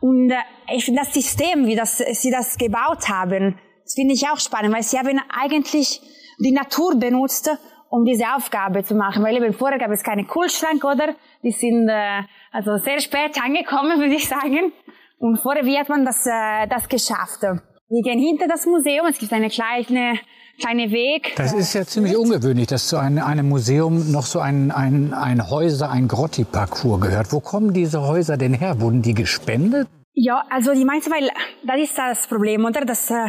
Und 0.00 0.30
äh, 0.30 0.36
ich 0.74 0.84
finde 0.84 1.00
das 1.00 1.14
System, 1.14 1.66
wie 1.66 1.76
das, 1.76 1.98
sie 1.98 2.30
das 2.30 2.58
gebaut 2.58 3.08
haben, 3.08 3.58
das 3.84 3.94
finde 3.94 4.14
ich 4.14 4.26
auch 4.28 4.38
spannend, 4.40 4.74
weil 4.74 4.82
sie 4.82 4.98
haben 4.98 5.20
eigentlich 5.28 6.00
die 6.38 6.52
Natur 6.52 6.96
benutzt, 6.96 7.50
um 7.90 8.04
diese 8.04 8.24
Aufgabe 8.34 8.82
zu 8.82 8.94
machen. 8.94 9.22
Weil 9.22 9.36
eben 9.36 9.52
vorher 9.52 9.78
gab 9.78 9.90
es 9.90 10.02
keine 10.02 10.24
Kühlschrank, 10.24 10.82
oder? 10.84 11.14
Die 11.42 11.52
sind 11.52 11.88
äh, 11.88 12.22
also 12.50 12.76
sehr 12.78 13.00
spät 13.00 13.40
angekommen, 13.42 13.98
würde 14.00 14.14
ich 14.14 14.28
sagen. 14.28 14.72
Und 15.18 15.38
vorher 15.38 15.64
wird 15.64 15.88
man 15.88 16.04
das, 16.04 16.26
äh, 16.26 16.66
das 16.68 16.88
geschafft. 16.88 17.42
Wir 17.42 18.02
gehen 18.02 18.18
hinter 18.18 18.48
das 18.48 18.66
Museum. 18.66 19.06
Es 19.06 19.18
gibt 19.18 19.32
eine 19.32 19.48
kleine 19.48 20.18
kleine 20.60 20.90
Weg. 20.90 21.34
Das 21.36 21.52
ist 21.52 21.74
ja 21.74 21.84
ziemlich 21.84 22.16
ungewöhnlich, 22.16 22.66
dass 22.66 22.88
zu 22.88 22.96
einem, 22.96 23.22
einem 23.22 23.48
Museum 23.48 24.10
noch 24.10 24.24
so 24.24 24.40
ein, 24.40 24.70
ein, 24.70 25.12
ein 25.12 25.50
Häuser, 25.50 25.90
ein 25.90 26.08
Grotti-Parcours 26.08 27.00
gehört. 27.00 27.32
Wo 27.32 27.40
kommen 27.40 27.72
diese 27.72 28.02
Häuser 28.02 28.36
denn 28.36 28.54
her? 28.54 28.80
Wurden 28.80 29.02
die 29.02 29.14
gespendet? 29.14 29.88
Ja, 30.12 30.44
also 30.48 30.72
die 30.74 30.84
meinst 30.84 31.10
weil 31.10 31.28
das 31.64 31.80
ist 31.80 31.98
das 31.98 32.26
Problem, 32.26 32.64
oder? 32.64 32.84
Das 32.84 33.10
äh, 33.10 33.26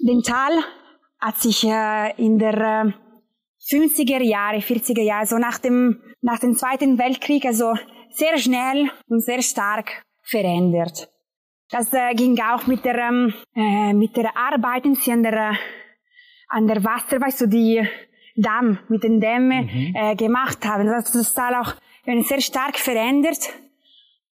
Dental 0.00 0.52
hat 1.20 1.38
sich 1.38 1.64
äh, 1.64 2.12
in 2.16 2.38
der 2.38 2.54
äh, 2.54 2.92
50er 3.70 4.22
Jahre, 4.22 4.58
40er 4.58 5.02
Jahre, 5.02 5.26
so 5.26 5.38
nach 5.38 5.58
dem, 5.58 6.02
nach 6.20 6.38
dem 6.38 6.54
Zweiten 6.54 6.98
Weltkrieg, 6.98 7.44
also 7.44 7.74
sehr 8.10 8.38
schnell 8.38 8.90
und 9.08 9.24
sehr 9.24 9.40
stark 9.42 10.02
verändert. 10.22 11.08
Das 11.70 11.92
äh, 11.92 12.14
ging 12.14 12.38
auch 12.40 12.66
mit 12.66 12.84
der, 12.84 12.98
ähm, 12.98 13.32
äh, 13.54 13.94
mit 13.94 14.16
der 14.16 14.36
Arbeit 14.36 14.84
an 14.84 15.22
der, 15.22 15.56
an 16.52 16.66
der 16.66 16.84
Wasser, 16.84 17.20
weißt 17.20 17.42
du, 17.42 17.46
die 17.48 17.82
Damm, 18.36 18.78
mit 18.88 19.02
den 19.02 19.20
Dämmen 19.20 19.64
mhm. 19.64 19.94
äh, 19.94 20.14
gemacht 20.16 20.64
haben. 20.64 20.86
Das 20.86 21.06
hat 21.06 21.14
das 21.14 21.34
Tal 21.34 21.54
auch 21.54 21.74
sehr 22.04 22.40
stark 22.40 22.76
verändert. 22.76 23.50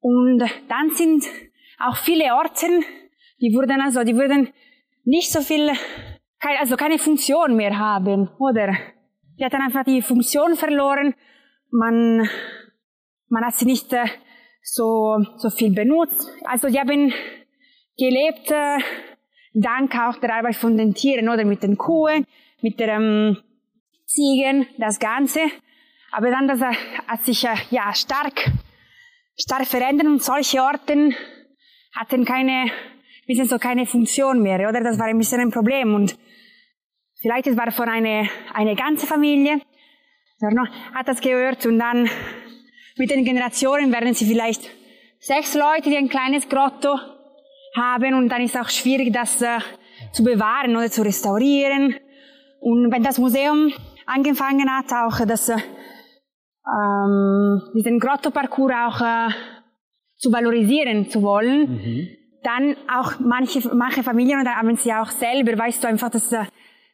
Und 0.01 0.39
dann 0.67 0.89
sind 0.91 1.25
auch 1.79 1.97
viele 1.97 2.35
Orte, 2.35 2.67
die 3.41 3.53
wurden 3.53 3.81
also, 3.81 4.03
die 4.03 4.15
würden 4.15 4.49
nicht 5.03 5.31
so 5.31 5.41
viel, 5.41 5.71
also 6.39 6.75
keine 6.75 6.97
Funktion 6.97 7.55
mehr 7.55 7.77
haben, 7.77 8.29
oder? 8.39 8.75
Die 9.37 9.45
hatten 9.45 9.61
einfach 9.61 9.85
die 9.85 10.01
Funktion 10.01 10.55
verloren. 10.55 11.13
Man, 11.71 12.29
man 13.29 13.45
hat 13.45 13.55
sie 13.55 13.65
nicht 13.65 13.93
äh, 13.93 14.05
so, 14.61 15.17
so 15.37 15.49
viel 15.49 15.73
benutzt. 15.73 16.27
Also 16.43 16.67
die 16.67 16.79
haben 16.79 17.13
gelebt, 17.97 18.51
äh, 18.51 18.79
dank 19.53 19.95
auch 19.97 20.17
der 20.17 20.35
Arbeit 20.35 20.55
von 20.55 20.77
den 20.77 20.93
Tieren 20.93 21.29
oder 21.29 21.45
mit 21.45 21.63
den 21.63 21.77
Kuhen, 21.77 22.25
mit 22.61 22.79
den 22.79 22.89
ähm, 22.89 23.37
Ziegen, 24.05 24.67
das 24.77 24.99
Ganze. 24.99 25.41
Aber 26.11 26.29
dann 26.29 26.47
das 26.47 26.61
äh, 26.61 26.73
hat 27.07 27.25
sich 27.25 27.43
äh, 27.45 27.55
ja 27.69 27.93
stark, 27.93 28.51
stark 29.37 29.67
verändert 29.67 30.07
und 30.07 30.23
solche 30.23 30.61
Orten 30.61 31.15
hatten 31.95 32.25
keine, 32.25 32.71
bisschen 33.27 33.47
so 33.47 33.57
keine 33.57 33.85
Funktion 33.85 34.41
mehr, 34.41 34.67
oder? 34.67 34.81
Das 34.81 34.97
war 34.97 35.05
ein 35.05 35.17
bisschen 35.17 35.41
ein 35.41 35.51
Problem 35.51 35.93
und 35.93 36.17
vielleicht 37.21 37.47
es 37.47 37.57
war 37.57 37.71
von 37.71 37.89
eine, 37.89 38.29
eine 38.53 38.75
ganze 38.75 39.05
Familie, 39.05 39.61
hat 40.93 41.07
das 41.07 41.21
gehört 41.21 41.65
und 41.65 41.79
dann 41.79 42.09
mit 42.97 43.11
den 43.11 43.25
Generationen 43.25 43.91
werden 43.91 44.13
sie 44.13 44.25
vielleicht 44.25 44.69
sechs 45.19 45.53
Leute, 45.53 45.89
die 45.89 45.97
ein 45.97 46.09
kleines 46.09 46.47
Grotto 46.47 46.97
haben 47.75 48.13
und 48.15 48.29
dann 48.29 48.41
ist 48.41 48.57
auch 48.57 48.69
schwierig, 48.69 49.13
das 49.13 49.41
äh, 49.41 49.59
zu 50.11 50.23
bewahren 50.23 50.75
oder 50.75 50.89
zu 50.89 51.01
restaurieren. 51.01 51.95
Und 52.61 52.91
wenn 52.91 53.03
das 53.03 53.17
Museum 53.17 53.71
angefangen 54.05 54.69
hat, 54.69 54.91
auch 54.91 55.25
das, 55.25 55.49
äh, 55.49 55.57
ähm, 56.67 57.61
diesen 57.75 57.99
Grotto-Parcours 57.99 58.73
auch 58.73 59.01
äh, 59.01 59.29
zu 60.17 60.31
valorisieren 60.31 61.09
zu 61.09 61.21
wollen, 61.21 61.69
mhm. 61.69 62.07
dann 62.43 62.75
auch 62.93 63.19
manche, 63.19 63.73
manche 63.73 64.03
Familien, 64.03 64.41
oder 64.41 64.55
haben 64.55 64.75
sie 64.75 64.93
auch 64.93 65.09
selber, 65.09 65.57
weißt 65.57 65.83
du, 65.83 65.87
einfach 65.87 66.09
das 66.09 66.29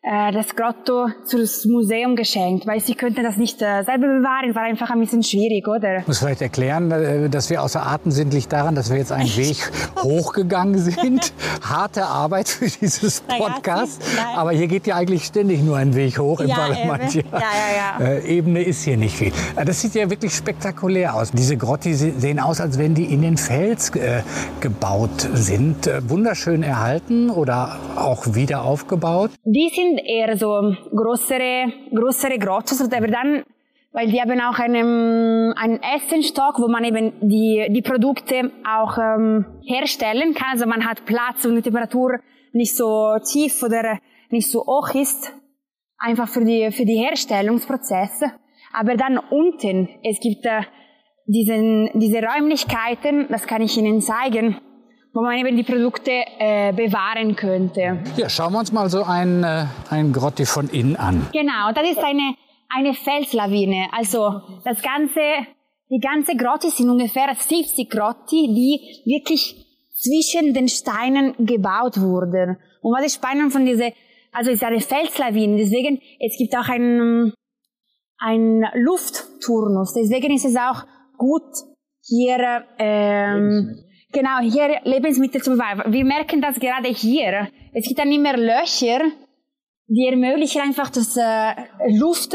äh, 0.05 0.31
das 0.31 0.55
Grotto 0.55 1.07
zum 1.25 1.41
Museum 1.71 2.15
geschenkt, 2.15 2.67
weil 2.67 2.79
sie 2.79 2.93
könnten 2.93 3.23
das 3.23 3.37
nicht 3.37 3.59
äh, 3.61 3.83
selber 3.83 4.05
bewahren, 4.05 4.53
war 4.53 4.61
einfach 4.61 4.91
ein 4.91 4.99
bisschen 4.99 5.23
schwierig, 5.23 5.67
oder? 5.67 5.99
Ich 5.99 6.07
muss 6.07 6.19
vielleicht 6.19 6.43
erklären, 6.43 6.91
äh, 6.91 7.27
dass 7.27 7.49
wir 7.49 7.63
außer 7.63 7.83
Atem 7.83 8.11
sind, 8.11 8.31
liegt 8.31 8.53
daran, 8.53 8.75
dass 8.75 8.91
wir 8.91 8.97
jetzt 8.97 9.11
einen 9.11 9.35
Weg 9.35 9.57
hochgegangen 10.03 10.77
sind. 10.77 11.33
Harte 11.61 12.05
Arbeit 12.05 12.47
für 12.49 12.67
dieses 12.67 13.21
Podcast. 13.21 14.03
Aber 14.35 14.51
hier 14.51 14.67
geht 14.67 14.85
ja 14.85 14.95
eigentlich 14.95 15.25
ständig 15.25 15.63
nur 15.63 15.77
ein 15.77 15.95
Weg 15.95 16.19
hoch 16.19 16.39
im 16.39 16.49
ja, 16.49 16.67
Ja, 16.67 17.09
ja, 17.31 17.99
ja. 17.99 18.19
Ebene 18.19 18.61
ist 18.61 18.83
hier 18.83 18.97
nicht 18.97 19.15
viel. 19.15 19.31
Das 19.55 19.81
sieht 19.81 19.95
ja 19.95 20.09
wirklich 20.09 20.33
spektakulär 20.33 21.15
aus. 21.15 21.31
Diese 21.31 21.57
Grotti 21.57 21.93
sehen 21.95 22.39
aus, 22.39 22.61
als 22.61 22.77
wenn 22.77 22.93
die 22.93 23.05
in 23.05 23.23
den 23.23 23.37
Fels 23.37 23.89
äh, 23.95 24.21
gebaut 24.59 25.27
sind. 25.33 25.89
Wunderschön 26.07 26.61
erhalten 26.61 27.31
oder 27.31 27.79
auch 27.95 28.35
wieder 28.35 28.63
aufgebaut. 28.63 29.31
Die 29.43 29.71
sind 29.73 29.94
sind 29.95 30.05
eher 30.05 30.37
so 30.37 30.75
größere, 30.95 31.71
größere 31.93 32.37
Grottos, 32.37 32.81
aber 32.81 33.07
dann, 33.07 33.43
weil 33.91 34.07
die 34.09 34.21
haben 34.21 34.39
auch 34.41 34.59
einen, 34.59 35.53
einen 35.53 35.81
Essenstock, 35.81 36.59
wo 36.59 36.67
man 36.67 36.83
eben 36.83 37.13
die, 37.21 37.67
die 37.69 37.81
Produkte 37.81 38.51
auch 38.67 38.97
ähm, 38.97 39.45
herstellen 39.65 40.33
kann. 40.33 40.53
Also 40.53 40.65
man 40.65 40.85
hat 40.85 41.05
Platz 41.05 41.45
und 41.45 41.55
die 41.55 41.61
Temperatur 41.61 42.19
nicht 42.51 42.75
so 42.75 43.15
tief 43.19 43.63
oder 43.63 43.99
nicht 44.29 44.51
so 44.51 44.61
hoch 44.61 44.93
ist, 44.95 45.33
einfach 45.97 46.27
für 46.27 46.43
die, 46.43 46.71
für 46.71 46.85
die 46.85 46.97
Herstellungsprozesse. 46.97 48.31
Aber 48.73 48.95
dann 48.95 49.17
unten, 49.17 49.89
es 50.03 50.19
gibt 50.19 50.45
äh, 50.45 50.61
diesen, 51.25 51.89
diese 51.93 52.21
Räumlichkeiten, 52.21 53.27
das 53.29 53.47
kann 53.47 53.61
ich 53.61 53.77
Ihnen 53.77 54.01
zeigen, 54.01 54.57
wo 55.15 55.21
man 55.21 55.37
eben 55.37 55.55
die 55.55 55.63
Produkte 55.63 56.11
äh, 56.11 56.73
bewahren 56.73 57.37
könnte. 57.37 58.03
Ja, 58.17 58.27
schauen 58.27 58.51
wir 58.51 58.59
uns 58.59 58.73
mal 58.73 58.89
so 58.89 59.03
ein, 59.03 59.45
äh, 59.45 59.65
ein 59.89 60.11
Grotti 60.11 60.45
von 60.45 60.67
innen 60.67 60.97
an. 60.97 61.27
Genau, 61.31 61.71
das 61.73 61.89
ist 61.89 62.03
eine, 62.03 62.35
eine 62.67 62.93
Felslawine. 62.93 63.87
Also 63.93 64.41
das 64.65 64.81
ganze, 64.81 65.21
die 65.89 66.01
ganze 66.01 66.35
Grotti 66.35 66.69
sind 66.69 66.89
ungefähr 66.89 67.33
70 67.33 67.89
Grotti, 67.89 68.53
die 68.53 69.09
wirklich 69.09 69.55
zwischen 69.95 70.53
den 70.53 70.67
Steinen 70.67 71.33
gebaut 71.39 71.99
wurden. 72.01 72.57
Und 72.81 72.93
was 72.93 73.05
ist 73.05 73.15
spannend 73.15 73.53
von 73.53 73.65
dieser, 73.65 73.91
also 74.33 74.51
es 74.51 74.57
ist 74.57 74.63
eine 74.65 74.81
Felslawine, 74.81 75.55
deswegen, 75.55 76.01
es 76.19 76.37
gibt 76.37 76.53
auch 76.57 76.67
einen, 76.67 77.31
einen 78.17 78.65
Luftturnus, 78.73 79.93
deswegen 79.93 80.33
ist 80.33 80.45
es 80.45 80.57
auch 80.57 80.83
gut 81.17 81.41
hier 82.03 82.65
ähm, 82.77 83.81
Genau, 84.15 84.39
hier 84.39 84.79
Lebensmittel 84.85 85.41
zu 85.41 85.51
bewahren. 85.51 85.91
Wir 85.91 86.05
merken 86.05 86.41
das 86.41 86.57
gerade 86.57 86.87
hier. 86.87 87.49
Es 87.73 87.85
gibt 87.85 87.99
dann 87.99 88.09
immer 88.13 88.37
Löcher, 88.37 89.01
die 89.87 90.07
ermöglichen 90.09 90.61
einfach, 90.61 90.89
dass 90.89 91.17
äh, 91.17 91.53
Luft 91.99 92.33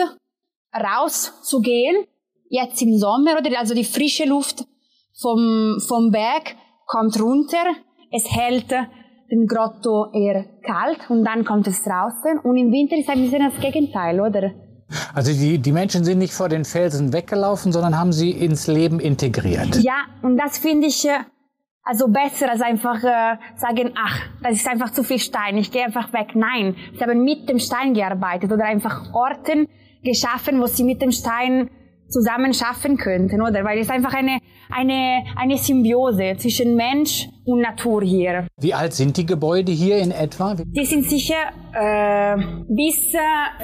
rauszugehen. 0.75 2.05
Jetzt 2.51 2.83
im 2.83 2.99
Sommer, 2.99 3.39
oder? 3.39 3.59
Also 3.59 3.73
die 3.73 3.85
frische 3.85 4.27
Luft 4.27 4.67
vom, 5.19 5.79
vom 5.89 6.11
Berg 6.11 6.55
kommt 6.85 7.19
runter. 7.19 7.65
Es 8.13 8.31
hält 8.31 8.71
den 8.71 9.47
Grotto 9.47 10.13
eher 10.13 10.45
kalt 10.63 11.09
und 11.09 11.25
dann 11.25 11.47
kommt 11.47 11.67
es 11.67 11.83
draußen. 11.83 12.41
Und 12.43 12.59
im 12.59 12.71
Winter 12.73 12.99
ist 12.99 13.09
ein 13.09 13.23
bisschen 13.23 13.51
das 13.51 13.59
Gegenteil, 13.59 14.21
oder? 14.21 14.51
Also 15.15 15.33
die, 15.33 15.59
die 15.59 15.73
Menschen 15.73 16.05
sind 16.05 16.19
nicht 16.19 16.35
vor 16.35 16.51
den 16.51 16.67
Felsen 16.67 17.15
weggelaufen, 17.15 17.73
sondern 17.73 17.99
haben 17.99 18.13
sie 18.13 18.33
ins 18.33 18.67
Leben 18.67 19.01
integriert. 19.01 19.77
Ja, 19.77 20.05
und 20.21 20.37
das 20.37 20.59
finde 20.59 20.89
ich 20.89 21.09
äh, 21.09 21.21
also 21.91 22.07
besser 22.07 22.49
als 22.49 22.61
einfach 22.61 23.03
äh, 23.03 23.37
sagen, 23.57 23.91
ach, 23.97 24.21
das 24.45 24.55
ist 24.55 24.69
einfach 24.69 24.93
zu 24.93 25.03
viel 25.03 25.19
Stein, 25.19 25.59
ich 25.59 25.73
gehe 25.73 25.85
einfach 25.85 26.13
weg. 26.13 26.29
Nein, 26.35 26.77
sie 26.97 27.03
haben 27.03 27.25
mit 27.25 27.49
dem 27.49 27.59
Stein 27.59 27.95
gearbeitet 27.95 28.53
oder 28.53 28.65
einfach 28.65 29.13
Orten 29.13 29.67
geschaffen, 30.05 30.61
wo 30.61 30.67
sie 30.67 30.85
mit 30.85 31.03
dem 31.03 31.11
Stein 31.11 31.69
zusammen 32.09 32.55
schaffen 32.55 32.97
könnten, 32.97 33.43
oder? 33.43 33.65
Weil 33.65 33.79
es 33.81 33.91
einfach 33.91 34.15
eine, 34.15 34.39
eine, 34.71 35.25
eine 35.37 35.59
Symbiose 35.59 36.37
zwischen 36.39 36.77
Mensch 36.77 37.29
und 37.45 37.61
Natur 37.61 38.03
hier. 38.03 38.47
Wie 38.61 38.75
alt 38.75 38.93
sind 38.95 39.17
die 39.17 39.27
Gebäude 39.27 39.73
hier 39.73 39.99
in 39.99 40.13
etwa? 40.13 40.55
Die 40.55 40.85
sind 40.85 41.09
sicher 41.09 41.43
äh, 41.73 42.37
bis 42.69 43.15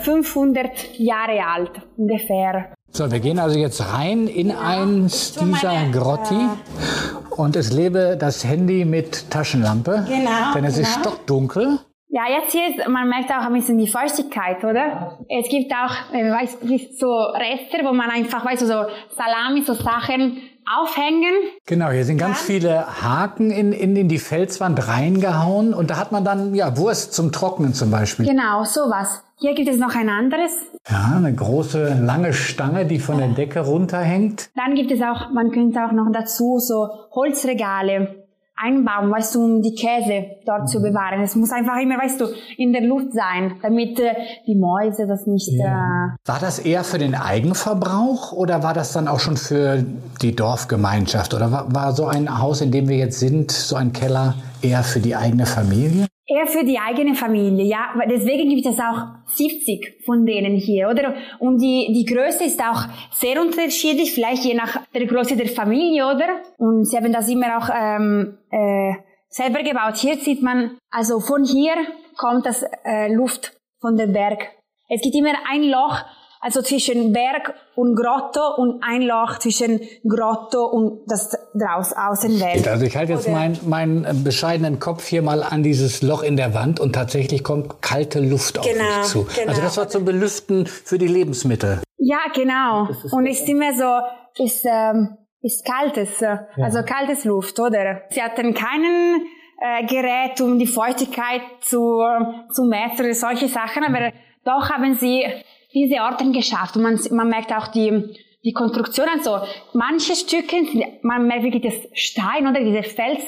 500 0.03 0.99
Jahre 0.99 1.45
alt, 1.47 1.81
ungefähr. 1.97 2.76
So, 2.97 3.11
wir 3.11 3.21
gehen 3.21 3.39
also 3.39 3.59
jetzt 3.59 3.93
rein 3.93 4.27
in 4.27 4.49
genau. 4.49 4.59
eins 4.59 5.35
dieser 5.35 5.75
meine, 5.75 5.91
Grotti. 5.91 6.35
Äh, 6.35 7.35
und 7.37 7.55
es 7.55 7.71
lebe 7.71 8.17
das 8.19 8.43
Handy 8.43 8.87
mit 8.87 9.31
Taschenlampe. 9.31 10.07
Genau. 10.09 10.55
Denn 10.55 10.65
es 10.65 10.77
genau. 10.77 10.89
ist 10.89 11.01
stockdunkel. 11.01 11.79
Ja, 12.09 12.23
jetzt 12.31 12.53
hier, 12.53 12.71
ist, 12.71 12.89
man 12.89 13.07
merkt 13.11 13.31
auch 13.31 13.45
ein 13.45 13.53
bisschen 13.53 13.77
die 13.77 13.87
Feuchtigkeit, 13.87 14.65
oder? 14.65 15.19
Es 15.29 15.47
gibt 15.51 15.71
auch, 15.75 16.15
äh, 16.15 16.31
weiß, 16.31 16.57
so 16.99 17.13
Reste, 17.13 17.85
wo 17.85 17.93
man 17.93 18.09
einfach, 18.09 18.47
weißt 18.47 18.63
du, 18.63 18.67
so 18.67 18.87
Salami, 19.15 19.63
so 19.67 19.75
Sachen 19.75 20.39
aufhängen. 20.65 21.35
Genau, 21.67 21.91
hier 21.91 22.05
sind 22.07 22.17
ganz 22.17 22.41
viele 22.41 23.03
Haken 23.03 23.51
in, 23.51 23.73
in, 23.73 23.95
in 23.95 24.09
die 24.09 24.19
Felswand 24.19 24.89
reingehauen 24.89 25.75
und 25.75 25.91
da 25.91 25.99
hat 25.99 26.13
man 26.13 26.25
dann, 26.25 26.55
ja, 26.55 26.79
Wurst 26.79 27.13
zum 27.13 27.31
Trocknen 27.31 27.75
zum 27.75 27.91
Beispiel. 27.91 28.25
Genau, 28.25 28.65
sowas. 28.65 29.23
Hier 29.39 29.55
gibt 29.55 29.69
es 29.69 29.79
noch 29.79 29.95
ein 29.95 30.09
anderes. 30.09 30.53
Ja, 30.89 31.15
eine 31.17 31.35
große, 31.35 32.01
lange 32.01 32.33
Stange, 32.33 32.87
die 32.87 32.99
von 32.99 33.19
der 33.19 33.29
Decke 33.29 33.61
runterhängt. 33.61 34.49
Dann 34.55 34.75
gibt 34.75 34.91
es 34.91 35.03
auch, 35.03 35.31
man 35.31 35.51
könnte 35.51 35.85
auch 35.85 35.93
noch 35.93 36.11
dazu 36.11 36.59
so 36.59 36.89
Holzregale 37.15 38.27
einbauen, 38.57 39.11
weißt 39.11 39.35
du, 39.35 39.45
um 39.45 39.63
die 39.63 39.75
Käse 39.75 40.37
dort 40.47 40.71
zu 40.71 40.81
bewahren. 40.81 41.21
Es 41.21 41.37
muss 41.37 41.53
einfach 41.53 41.77
immer, 41.77 41.99
weißt 41.99 42.21
du, 42.21 42.29
in 42.57 42.73
der 42.73 42.81
Luft 42.83 43.13
sein, 43.13 43.57
damit 43.61 44.01
äh, 44.01 44.15
die 44.47 44.55
Mäuse 44.55 45.07
das 45.07 45.27
nicht. 45.27 45.53
Ja. 45.53 46.15
Äh 46.15 46.29
war 46.29 46.41
das 46.41 46.59
eher 46.59 46.83
für 46.83 46.99
den 46.99 47.15
Eigenverbrauch 47.15 48.33
oder 48.33 48.63
war 48.63 48.73
das 48.73 48.93
dann 48.93 49.09
auch 49.09 49.21
schon 49.21 49.37
für 49.37 49.85
die 50.23 50.35
Dorfgemeinschaft? 50.35 51.35
Oder 51.35 51.53
war, 51.53 51.75
war 51.75 51.93
so 51.93 52.07
ein 52.07 52.41
Haus, 52.41 52.63
in 52.63 52.71
dem 52.71 52.89
wir 52.89 52.97
jetzt 52.97 53.21
sind, 53.21 53.53
so 53.53 53.77
ein 53.77 53.93
Keller 53.93 54.35
eher 54.63 54.83
für 54.83 55.01
die 55.01 55.15
eigene 55.15 55.45
Familie? 55.45 56.07
Eher 56.29 56.47
für 56.49 56.65
die 56.65 56.79
eigene 56.79 57.15
Familie, 57.15 57.65
ja. 57.65 57.95
Deswegen 58.11 58.49
gibt 58.49 58.67
es 58.67 58.81
auch 58.81 59.01
70 59.27 60.03
von 60.05 60.27
denen 60.27 60.57
hier, 60.57 60.89
oder? 60.89 61.15
Und 61.39 61.59
die, 61.59 61.93
die 61.93 62.05
Größe 62.05 62.45
ist 62.45 62.61
auch 62.61 62.83
sehr 63.13 63.41
unterschiedlich, 63.41 64.13
vielleicht 64.13 64.45
je 64.45 64.55
nach 64.55 64.85
der 64.93 65.07
Größe 65.07 65.37
der 65.37 65.47
Familie, 65.47 66.05
oder? 66.05 66.41
Und 66.59 66.85
sie 66.85 66.97
haben 66.97 67.13
das 67.13 67.29
immer 67.29 67.57
auch 67.59 67.71
ähm, 67.73 68.39
äh, 68.51 68.95
selber 69.29 69.63
gebaut. 69.63 69.99
Hier 69.99 70.17
sieht 70.17 70.43
man, 70.43 70.79
also 70.91 71.21
von 71.21 71.45
hier 71.45 71.75
kommt 72.17 72.45
das 72.45 72.65
äh, 72.85 73.15
Luft 73.15 73.57
von 73.81 73.97
der 73.97 74.09
Berg. 74.09 74.49
Es 74.89 75.03
gibt 75.03 75.15
immer 75.15 75.35
ein 75.49 75.63
Loch, 75.63 76.05
also 76.47 76.63
zwischen 76.63 77.13
Berg 77.13 77.55
und 77.75 77.97
Grotto 77.97 78.55
und 78.57 78.81
ein 78.81 79.03
Loch 79.03 79.41
zwischen 79.41 79.81
Grotto 80.09 80.65
und 80.65 81.01
das 81.09 81.37
draus 81.55 81.93
Außenwelt. 81.93 82.69
Also 82.69 82.85
ich 82.85 82.97
halte 82.97 83.15
jetzt 83.15 83.29
meinen 83.29 83.59
mein 83.67 84.05
äh, 84.05 84.15
bescheidenen 84.15 84.79
Kopf 84.79 85.05
hier 85.09 85.23
mal 85.23 85.43
an 85.43 85.65
dieses 85.65 86.03
Loch 86.03 86.23
in 86.23 86.37
der 86.37 86.55
Wand 86.55 86.79
und 86.79 86.93
tatsächlich 86.93 87.43
kommt 87.43 87.83
kalte 87.83 88.21
Luft 88.21 88.61
auf 88.61 88.65
genau, 88.65 88.85
mich 88.85 89.07
zu. 89.09 89.27
Genau. 89.35 89.49
Also 89.49 89.61
das 89.61 89.77
war 89.77 89.89
zum 89.89 90.05
Belüften 90.05 90.67
für 90.67 90.99
die 90.99 91.09
Lebensmittel. 91.09 91.83
Ja, 91.99 92.21
genau. 92.33 92.91
Und 93.11 93.27
es 93.27 93.41
ist 93.41 93.49
immer 93.49 93.75
so, 93.75 94.45
ist, 94.45 94.65
ähm, 94.67 95.17
ist 95.43 95.67
kaltes, 95.67 96.23
äh, 96.23 96.27
ja. 96.27 96.65
also 96.65 96.85
kaltes 96.85 97.25
Luft, 97.25 97.59
oder? 97.59 98.03
Sie 98.11 98.23
hatten 98.23 98.55
keinen 98.55 99.27
äh, 99.61 99.85
Gerät, 99.87 100.41
um 100.41 100.61
die 100.61 100.69
Feuchtigkeit 100.69 101.43
zu, 101.61 102.05
zu 102.53 102.67
messen 102.67 103.07
oder 103.07 103.15
solche 103.15 103.49
Sachen, 103.49 103.83
aber 103.83 104.13
doch 104.45 104.71
haben 104.71 104.95
sie 104.95 105.25
diese 105.73 106.01
Orten 106.01 106.33
geschafft. 106.33 106.77
Und 106.77 106.83
man, 106.83 106.99
man 107.11 107.29
merkt 107.29 107.53
auch 107.53 107.69
die, 107.69 108.15
die 108.45 108.53
Konstruktion. 108.53 109.07
Also 109.09 109.39
manche 109.75 110.15
Stücke, 110.15 110.57
man 111.03 111.27
merkt 111.27 111.45
wirklich 111.45 111.63
das 111.63 111.89
Stein 111.93 112.47
oder 112.47 112.63
diese 112.63 112.83
Fels, 112.83 113.23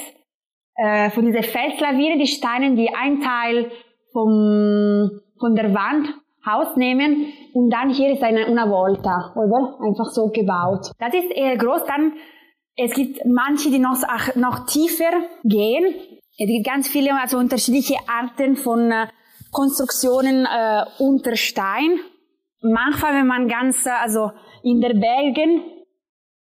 äh, 0.79 1.11
von 1.11 1.27
dieser 1.27 1.42
Felslawine, 1.42 2.18
die 2.18 2.29
Steine, 2.29 2.74
die 2.77 2.94
ein 2.94 3.20
Teil 3.20 3.70
vom, 4.12 5.11
von 5.40 5.55
der 5.57 5.74
Wand 5.74 6.09
ausnehmen 6.46 7.33
und 7.53 7.70
dann 7.70 7.90
hier 7.90 8.12
ist 8.12 8.22
eine 8.22 8.46
una 8.46 8.70
volta, 8.70 9.35
oder? 9.35 9.77
Einfach 9.85 10.11
so 10.12 10.29
gebaut. 10.29 10.92
Das 10.98 11.12
ist 11.12 11.31
eher 11.33 11.57
groß. 11.57 11.85
Dann, 11.87 12.12
es 12.77 12.94
gibt 12.94 13.24
manche, 13.27 13.70
die 13.70 13.81
noch, 13.81 13.96
ach, 14.07 14.35
noch 14.37 14.66
tiefer 14.66 15.11
gehen. 15.44 15.94
Es 16.38 16.46
gibt 16.46 16.64
ganz 16.64 16.88
viele, 16.88 17.20
also 17.20 17.38
unterschiedliche 17.38 17.96
Arten 18.07 18.57
von 18.57 18.92
äh, 18.92 19.09
Konstruktionen 19.51 20.46
äh, 20.46 20.85
unter 20.98 21.35
Stein 21.35 21.98
manchmal, 22.61 23.14
wenn 23.14 23.27
man 23.27 23.49
ganz, 23.49 23.87
äh, 23.87 23.90
also 23.90 24.33
in 24.62 24.81
der 24.81 24.94
Bergen 24.94 25.62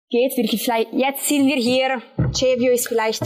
geht, 0.09 0.37
wirklich 0.37 0.63
vielleicht, 0.63 0.93
jetzt 0.93 1.27
sind 1.27 1.47
wir 1.47 1.57
hier, 1.57 2.03
Cevio 2.33 2.73
ist 2.73 2.89
vielleicht 2.89 3.23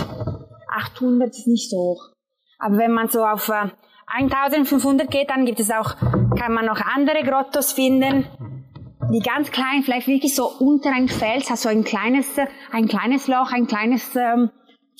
800, 0.68 1.30
ist 1.30 1.46
nicht 1.46 1.70
so 1.70 1.76
hoch. 1.76 2.10
Aber 2.58 2.78
wenn 2.78 2.92
man 2.92 3.08
so 3.08 3.24
auf 3.24 3.48
äh, 3.48 3.70
1500 4.06 5.10
geht, 5.10 5.30
dann 5.30 5.44
gibt 5.44 5.60
es 5.60 5.70
auch, 5.70 5.96
kann 6.36 6.52
man 6.52 6.66
noch 6.66 6.80
andere 6.80 7.22
Grottos 7.22 7.72
finden, 7.72 8.26
die 9.12 9.20
ganz 9.20 9.50
klein, 9.50 9.82
vielleicht 9.82 10.06
wirklich 10.06 10.34
so 10.34 10.48
unter 10.58 10.92
ein 10.92 11.08
Fels, 11.08 11.50
also 11.50 11.68
ein 11.68 11.84
kleines, 11.84 12.26
ein 12.70 12.86
kleines 12.86 13.28
Loch, 13.28 13.52
ein 13.52 13.66
kleines 13.66 14.14
ähm, 14.16 14.50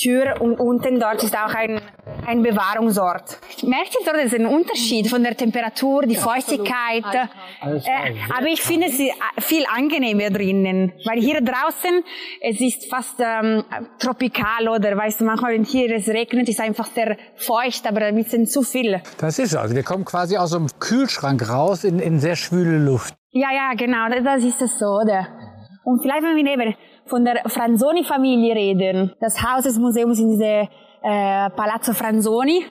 Tür 0.00 0.40
und 0.40 0.58
unten 0.58 0.98
dort 0.98 1.22
ist 1.22 1.36
auch 1.36 1.54
ein, 1.54 1.80
ein 2.26 2.42
Bewahrungsort. 2.42 3.38
Merkt 3.62 3.94
ihr 3.98 4.04
dort, 4.04 4.32
ein 4.32 4.46
Unterschied 4.46 5.08
von 5.08 5.22
der 5.22 5.36
Temperatur, 5.36 6.02
die 6.02 6.16
Feuchtigkeit. 6.16 7.04
Äh, 7.62 8.14
aber 8.36 8.46
ich 8.46 8.62
finde 8.62 8.86
es 8.86 8.98
viel 9.44 9.64
angenehmer 9.74 10.30
drinnen, 10.30 10.92
weil 11.04 11.20
hier 11.20 11.40
draußen, 11.40 12.02
es 12.40 12.60
ist 12.60 12.88
fast 12.88 13.20
ähm, 13.20 13.64
tropikal 13.98 14.68
oder 14.68 14.96
weißt 14.96 15.20
du, 15.20 15.24
manchmal 15.24 15.52
wenn 15.52 15.64
hier 15.64 15.94
es 15.94 16.08
regnet, 16.08 16.48
ist 16.48 16.60
einfach 16.60 16.86
sehr 16.86 17.16
feucht, 17.36 17.86
aber 17.86 18.02
ein 18.02 18.16
bisschen 18.16 18.46
zu 18.46 18.62
viel. 18.62 19.02
Das 19.18 19.38
ist 19.38 19.54
also, 19.54 19.74
wir 19.74 19.82
kommen 19.82 20.04
quasi 20.04 20.36
aus 20.36 20.52
dem 20.52 20.66
Kühlschrank 20.78 21.48
raus 21.48 21.84
in, 21.84 21.98
in 21.98 22.20
sehr 22.20 22.36
schwüle 22.36 22.78
Luft. 22.78 23.14
Ja, 23.32 23.48
ja, 23.52 23.74
genau, 23.76 24.08
das 24.24 24.42
ist 24.42 24.60
es 24.62 24.78
so, 24.78 24.86
oder? 24.86 25.28
Und 25.84 26.02
vielleicht, 26.02 26.22
wenn 26.22 26.36
wir 26.36 26.44
neben 26.44 26.74
von 27.11 27.25
der 27.25 27.42
Franzoni-Familie 27.46 28.55
reden, 28.55 29.12
das 29.20 29.42
Haus 29.42 29.64
des 29.64 29.79
Museums 29.79 30.18
in 30.18 30.31
diese 30.31 30.68
äh, 31.03 31.51
Palazzo 31.51 31.92
Franzoni, 31.92 32.64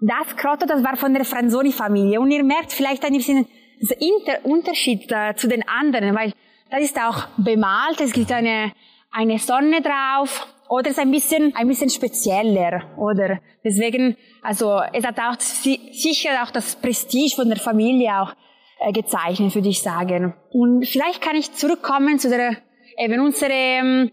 das 0.00 0.36
Grotto, 0.36 0.66
das 0.66 0.82
war 0.82 0.96
von 0.96 1.12
der 1.12 1.24
Franzoni-Familie. 1.24 2.20
Und 2.20 2.30
ihr 2.30 2.44
merkt 2.44 2.72
vielleicht 2.72 3.04
ein 3.04 3.12
bisschen 3.12 3.46
den 3.80 3.98
Inter 3.98 4.44
Unterschied 4.44 5.10
äh, 5.10 5.34
zu 5.34 5.48
den 5.48 5.66
anderen, 5.68 6.14
weil 6.14 6.32
das 6.70 6.82
ist 6.82 6.98
auch 6.98 7.26
bemalt, 7.36 8.00
es 8.00 8.12
gibt 8.12 8.32
eine, 8.32 8.72
eine 9.10 9.38
Sonne 9.38 9.82
drauf, 9.82 10.46
oder 10.68 10.86
es 10.86 10.96
ist 10.96 11.02
ein 11.02 11.10
bisschen, 11.10 11.54
ein 11.54 11.68
bisschen 11.68 11.90
spezieller, 11.90 12.96
oder? 12.96 13.40
Deswegen, 13.62 14.16
also, 14.42 14.80
es 14.94 15.04
hat 15.04 15.18
auch 15.18 15.38
sicher 15.38 16.42
auch 16.42 16.50
das 16.50 16.76
Prestige 16.76 17.36
von 17.36 17.48
der 17.48 17.58
Familie 17.58 18.18
auch 18.18 18.32
äh, 18.80 18.90
gezeichnet, 18.90 19.54
würde 19.54 19.68
ich 19.68 19.82
sagen. 19.82 20.34
Und 20.50 20.86
vielleicht 20.86 21.20
kann 21.20 21.36
ich 21.36 21.52
zurückkommen 21.52 22.18
zu 22.18 22.30
der 22.30 22.56
eben 22.98 23.20
unsere 23.20 23.52
ähm, 23.52 24.10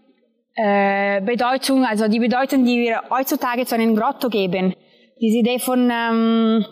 äh, 0.54 1.20
Bedeutung, 1.22 1.84
also 1.84 2.08
die 2.08 2.18
Bedeutung, 2.18 2.64
die 2.64 2.78
wir 2.78 3.02
heutzutage 3.10 3.64
zu 3.66 3.74
einem 3.74 3.96
Grotto 3.96 4.28
geben. 4.28 4.74
Diese 5.20 5.38
Idee 5.38 5.58
von, 5.58 5.90
ähm, 5.92 6.64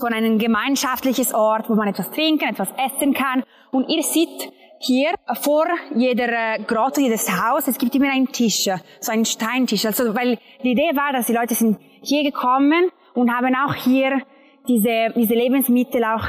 von 0.00 0.12
einem 0.12 0.38
gemeinschaftliches 0.38 1.34
Ort, 1.34 1.68
wo 1.68 1.74
man 1.74 1.88
etwas 1.88 2.10
trinken, 2.10 2.48
etwas 2.48 2.72
essen 2.72 3.14
kann. 3.14 3.42
Und 3.70 3.88
ihr 3.88 4.02
seht 4.02 4.52
hier 4.80 5.12
vor 5.40 5.66
jeder 5.94 6.28
äh, 6.28 6.62
Grotto, 6.62 7.00
jedes 7.00 7.30
Haus, 7.30 7.68
es 7.68 7.78
gibt 7.78 7.94
immer 7.94 8.10
einen 8.10 8.28
Tisch, 8.28 8.68
so 9.00 9.12
einen 9.12 9.24
Steintisch. 9.24 9.86
Also, 9.86 10.14
weil 10.14 10.38
die 10.62 10.72
Idee 10.72 10.94
war, 10.94 11.12
dass 11.12 11.26
die 11.26 11.32
Leute 11.32 11.54
sind 11.54 11.78
hier 12.02 12.22
gekommen 12.22 12.90
und 13.14 13.32
haben 13.32 13.54
auch 13.54 13.74
hier 13.74 14.22
diese, 14.68 15.12
diese 15.16 15.34
Lebensmittel 15.34 16.04
auch 16.04 16.26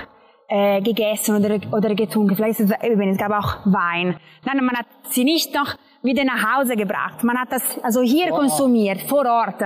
äh, 0.47 0.81
gegessen 0.81 1.35
oder, 1.35 1.59
oder 1.71 1.95
getrunken. 1.95 2.35
Vielleicht 2.35 2.59
ist 2.59 2.71
es, 2.71 2.83
eben, 2.83 3.09
es 3.09 3.17
gab 3.17 3.31
auch 3.31 3.65
Wein. 3.65 4.17
Nein, 4.45 4.65
man 4.65 4.77
hat 4.77 4.85
sie 5.09 5.23
nicht 5.23 5.53
noch 5.53 5.75
wieder 6.03 6.23
nach 6.23 6.57
Hause 6.57 6.75
gebracht. 6.75 7.23
Man 7.23 7.37
hat 7.37 7.51
das 7.51 7.79
also 7.83 8.01
hier 8.01 8.27
vor 8.27 8.39
konsumiert, 8.39 9.01
vor 9.01 9.25
Ort. 9.25 9.61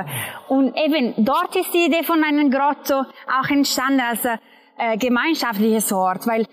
Und 0.48 0.76
eben 0.78 1.14
dort 1.18 1.56
ist 1.56 1.74
die 1.74 1.86
Idee 1.86 2.04
von 2.04 2.24
einem 2.24 2.50
Grotto 2.50 3.02
auch 3.28 3.50
entstanden 3.50 4.02
als 4.02 4.24
äh, 4.26 4.98
gemeinschaftliches 4.98 5.92
Ort, 5.92 6.26
weil 6.28 6.46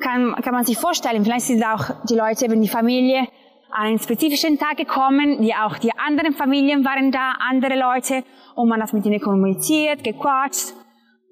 kann, 0.00 0.34
kann 0.42 0.54
man 0.54 0.64
sich 0.64 0.78
vorstellen, 0.78 1.24
vielleicht 1.24 1.46
sind 1.46 1.64
auch 1.64 1.90
die 2.08 2.14
Leute, 2.14 2.44
eben 2.44 2.60
die 2.60 2.68
Familie, 2.68 3.26
an 3.70 3.86
einen 3.86 3.98
spezifischen 3.98 4.58
Tag 4.58 4.76
gekommen, 4.76 5.42
die 5.42 5.54
auch 5.54 5.76
die 5.78 5.92
anderen 5.98 6.32
Familien 6.32 6.84
waren 6.84 7.12
da, 7.12 7.34
andere 7.50 7.78
Leute, 7.78 8.24
und 8.54 8.68
man 8.68 8.82
hat 8.82 8.92
mit 8.92 9.04
ihnen 9.04 9.20
kommuniziert, 9.20 10.02
gequatscht. 10.02 10.72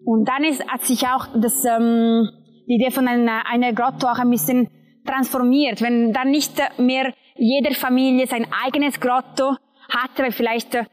Und 0.06 0.28
dann 0.28 0.44
ist, 0.44 0.64
hat 0.68 0.84
sich 0.84 1.04
auch 1.08 1.26
das, 1.34 1.64
ähm, 1.64 2.30
die 2.68 2.76
Idee 2.76 2.92
von 2.92 3.08
einer, 3.08 3.44
einer 3.50 3.72
Grotto 3.72 4.06
auch 4.06 4.20
ein 4.20 4.30
bisschen 4.30 4.70
transformiert, 5.04 5.82
wenn 5.82 6.12
dann 6.12 6.30
nicht 6.30 6.56
mehr 6.78 7.12
jeder 7.34 7.74
Familie 7.74 8.28
sein 8.28 8.46
eigenes 8.64 9.00
Grotto 9.00 9.56
hat, 9.88 10.10
weil 10.18 10.30
vielleicht 10.30 10.76
äh, 10.76 10.84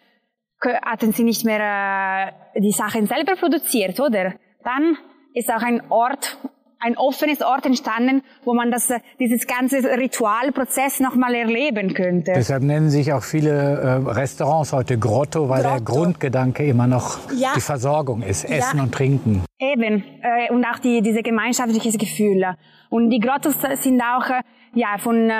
hatten 0.84 1.12
sie 1.12 1.23
nicht 1.23 1.45
mehr 1.45 2.34
äh, 2.56 2.60
die 2.60 2.71
Sachen 2.71 3.06
selber 3.06 3.36
produziert, 3.36 3.99
oder? 3.99 4.34
Dann 4.63 4.97
ist 5.36 5.54
auch 5.54 5.62
ein 5.62 5.84
Ort, 5.91 6.39
ein 6.84 6.98
offenes 6.98 7.41
Ort 7.41 7.65
entstanden, 7.65 8.24
wo 8.43 8.54
man 8.54 8.72
das, 8.72 8.89
äh, 8.89 9.00
dieses 9.19 9.48
ganze 9.48 9.78
Ritualprozess 9.78 11.00
nochmal 11.00 11.34
erleben 11.34 11.93
könnte. 11.93 12.34
Deshalb 12.36 12.63
nennen 12.63 12.89
sich 12.89 13.13
auch 13.13 13.24
viele 13.24 13.52
äh, 13.52 14.12
Restaurants 14.12 14.74
heute 14.74 14.98
Grotto, 14.98 15.50
weil 15.50 15.63
Grotto. 15.63 15.76
der 15.76 15.86
Grundgedanke 15.86 16.65
immer 16.65 16.88
noch 16.88 17.19
ja. 17.36 17.54
die 17.56 17.62
Versorgung 17.62 18.22
ist, 18.22 18.43
Essen 18.43 18.78
ja. 18.78 18.84
und 18.84 18.93
Trinken. 18.93 19.43
Eben, 19.60 20.04
äh, 20.22 20.52
und 20.52 20.65
auch 20.65 20.80
die, 20.80 21.02
diese 21.02 21.24
gemeinschaftliches 21.24 21.98
Gefühl. 21.98 22.46
Und 22.89 23.10
die 23.10 23.19
Grottos 23.19 23.56
sind 23.82 24.02
auch 24.02 24.30
äh, 24.30 24.41
ja, 24.76 24.98
von 24.98 25.32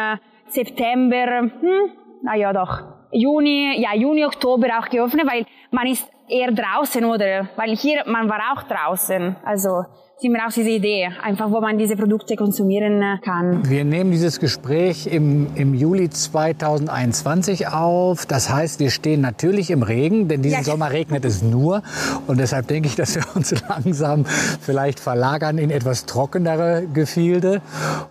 September, 0.47 1.41
hm, 1.41 1.91
na 2.23 2.36
ja 2.36 2.53
doch, 2.53 2.84
Juni, 3.12 3.79
ja, 3.79 3.95
Juni, 3.95 4.25
Oktober 4.25 4.67
auch 4.79 4.89
geöffnet, 4.89 5.27
weil 5.29 5.45
man 5.71 5.88
ist 5.88 6.10
eher 6.27 6.51
draußen, 6.51 7.03
oder? 7.06 7.49
Weil 7.56 7.75
hier, 7.75 8.03
man 8.08 8.29
war 8.29 8.53
auch 8.53 8.63
draußen. 8.63 9.36
Also, 9.43 9.86
sind 10.23 10.31
wir 10.31 10.47
auch 10.47 10.53
diese 10.53 10.69
Idee, 10.69 11.09
einfach 11.21 11.51
wo 11.51 11.59
man 11.59 11.77
diese 11.77 11.97
Produkte 11.97 12.38
konsumieren 12.38 13.01
äh, 13.01 13.17
kann. 13.21 13.69
Wir 13.69 13.83
nehmen 13.83 14.12
dieses 14.12 14.39
Gespräch 14.39 15.05
im, 15.05 15.47
im 15.55 15.73
Juli 15.73 16.09
2021 16.09 17.67
auf. 17.67 18.25
Das 18.25 18.49
heißt, 18.49 18.79
wir 18.79 18.89
stehen 18.89 19.19
natürlich 19.19 19.69
im 19.69 19.83
Regen, 19.83 20.29
denn 20.29 20.41
diesen 20.41 20.59
ja. 20.59 20.63
Sommer 20.63 20.91
regnet 20.91 21.25
es 21.25 21.41
nur. 21.41 21.83
Und 22.25 22.39
deshalb 22.39 22.67
denke 22.67 22.88
ich, 22.88 22.95
dass 23.03 23.15
wir 23.15 23.23
uns 23.36 23.53
langsam 23.67 24.23
vielleicht 24.62 25.01
verlagern 25.01 25.57
in 25.57 25.69
etwas 25.69 26.05
trockenere 26.05 26.88
Gefilde 26.93 27.62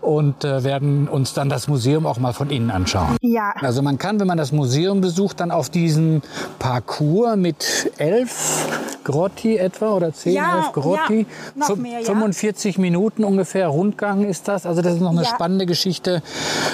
und 0.03 0.45
äh, 0.45 0.65
werden 0.65 1.09
uns 1.09 1.33
dann 1.33 1.49
das 1.49 1.67
Museum 1.67 2.05
auch 2.05 2.19
mal 2.19 2.35
von 2.35 2.51
innen 2.51 2.71
anschauen. 2.71 3.17
Ja. 3.23 3.55
Also 3.63 3.81
man 3.81 3.97
kann, 3.97 4.21
wenn 4.21 4.27
man 4.27 4.37
das 4.37 4.53
Museum 4.53 5.01
besucht, 5.01 5.41
dann 5.41 5.51
auf 5.51 5.71
diesen 5.71 6.21
Parcours 6.59 7.37
mit 7.37 7.91
elf 7.97 8.69
Grotti 9.05 9.57
etwa 9.57 9.93
oder 9.93 10.13
zehn, 10.13 10.35
ja, 10.35 10.59
elf 10.59 10.73
Grotti. 10.73 11.21
Ja, 11.21 11.69
noch 11.69 11.77
mehr, 11.77 12.02
45 12.05 12.79
Minuten 12.79 13.25
ungefähr 13.25 13.69
Rundgang 13.69 14.25
ist 14.25 14.49
das. 14.49 14.67
Also 14.67 14.83
das 14.83 14.95
ist 14.95 15.01
noch 15.01 15.11
eine 15.11 15.23
ja. 15.23 15.29
spannende 15.29 15.67
Geschichte, 15.67 16.23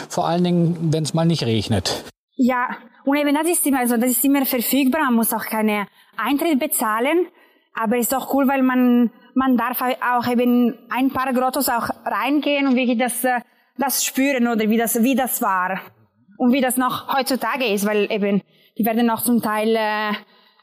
vor 0.08 0.26
allen 0.26 0.44
Dingen, 0.44 0.92
wenn 0.92 1.04
es 1.04 1.14
mal 1.14 1.24
nicht 1.24 1.44
regnet. 1.44 2.04
Ja, 2.36 2.68
und 3.04 3.16
eben 3.16 3.34
das 3.34 3.48
ist 3.48 3.66
immer, 3.66 3.80
also 3.80 3.96
das 3.96 4.10
ist 4.10 4.24
immer 4.24 4.44
verfügbar. 4.44 5.02
Man 5.04 5.14
muss 5.14 5.32
auch 5.32 5.44
keine 5.44 5.86
Eintritt 6.16 6.58
bezahlen. 6.58 7.26
Aber 7.74 7.96
ist 7.96 8.12
doch 8.12 8.34
cool, 8.34 8.48
weil 8.48 8.62
man, 8.62 9.10
man 9.34 9.56
darf 9.56 9.80
auch 9.82 10.26
eben 10.28 10.74
ein 10.90 11.10
paar 11.10 11.32
Grottos 11.32 11.68
auch 11.68 11.90
reingehen 12.04 12.66
und 12.66 12.74
wirklich 12.74 12.98
das, 12.98 13.22
äh, 13.24 13.40
das 13.76 14.04
spüren 14.04 14.48
oder 14.48 14.68
wie 14.68 14.76
das, 14.76 15.02
wie 15.02 15.14
das 15.14 15.40
war. 15.42 15.80
Und 16.38 16.52
wie 16.52 16.60
das 16.60 16.76
noch 16.76 17.14
heutzutage 17.16 17.66
ist, 17.66 17.86
weil 17.86 18.10
eben, 18.10 18.42
die 18.76 18.84
werden 18.84 19.06
noch 19.06 19.22
zum 19.22 19.40
Teil 19.42 19.76
äh, 19.76 20.12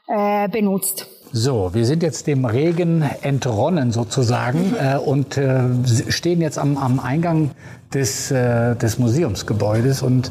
äh, 0.06 0.48
benutzt. 0.48 1.08
So, 1.32 1.74
wir 1.74 1.84
sind 1.84 2.02
jetzt 2.02 2.28
dem 2.28 2.44
Regen 2.44 3.02
entronnen 3.22 3.90
sozusagen 3.90 4.74
äh, 4.80 4.96
und 4.96 5.36
äh, 5.36 5.64
stehen 6.08 6.40
jetzt 6.40 6.58
am, 6.58 6.76
am 6.76 7.00
Eingang 7.00 7.50
des, 7.92 8.30
äh, 8.30 8.76
des 8.76 8.98
Museumsgebäudes 8.98 10.02
und 10.02 10.30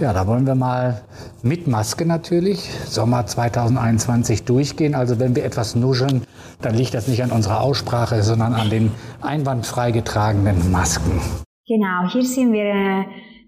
ja, 0.00 0.12
da 0.12 0.26
wollen 0.26 0.46
wir 0.46 0.54
mal 0.54 1.02
mit 1.42 1.66
Maske 1.66 2.06
natürlich 2.06 2.70
Sommer 2.86 3.26
2021 3.26 4.44
durchgehen. 4.44 4.94
Also 4.94 5.18
wenn 5.18 5.34
wir 5.34 5.44
etwas 5.44 5.74
nuscheln, 5.74 6.22
dann 6.62 6.74
liegt 6.74 6.94
das 6.94 7.08
nicht 7.08 7.22
an 7.22 7.32
unserer 7.32 7.60
Aussprache, 7.60 8.22
sondern 8.22 8.54
an 8.54 8.70
den 8.70 8.92
einwandfrei 9.20 9.90
getragenen 9.90 10.70
Masken. 10.70 11.20
Genau, 11.66 12.08
hier 12.12 12.22
sind 12.22 12.52
wir 12.52 12.64
äh, 12.64 13.04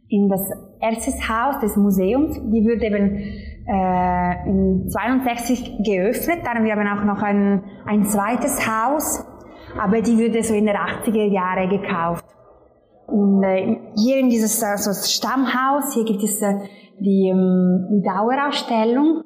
in 0.09 0.29
das 0.29 0.41
erste 0.81 1.13
Haus 1.29 1.61
des 1.61 1.77
Museums. 1.77 2.35
Die 2.35 2.65
wird 2.67 2.83
eben 2.83 3.19
äh, 3.69 4.49
in 4.49 4.89
62 4.89 5.83
geöffnet. 5.85 6.41
Dann 6.45 6.65
wir 6.65 6.75
haben 6.75 6.89
auch 6.89 7.05
noch 7.05 7.23
ein, 7.23 7.63
ein 7.87 8.05
zweites 8.05 8.67
Haus, 8.67 9.25
aber 9.79 10.01
die 10.01 10.19
wurde 10.19 10.43
so 10.43 10.55
in 10.55 10.67
den 10.67 10.77
80er 10.77 11.31
Jahren 11.31 11.69
gekauft. 11.69 12.25
Und 13.07 13.43
äh, 13.43 13.79
hier 13.97 14.19
in 14.19 14.29
dieses 14.29 14.63
also 14.63 14.93
Stammhaus, 14.93 15.95
hier 15.95 16.05
gibt 16.05 16.23
es 16.23 16.43
äh, 16.43 16.55
die, 17.01 17.29
ähm, 17.31 17.89
die 17.91 18.03
Dauerausstellung. 18.03 19.23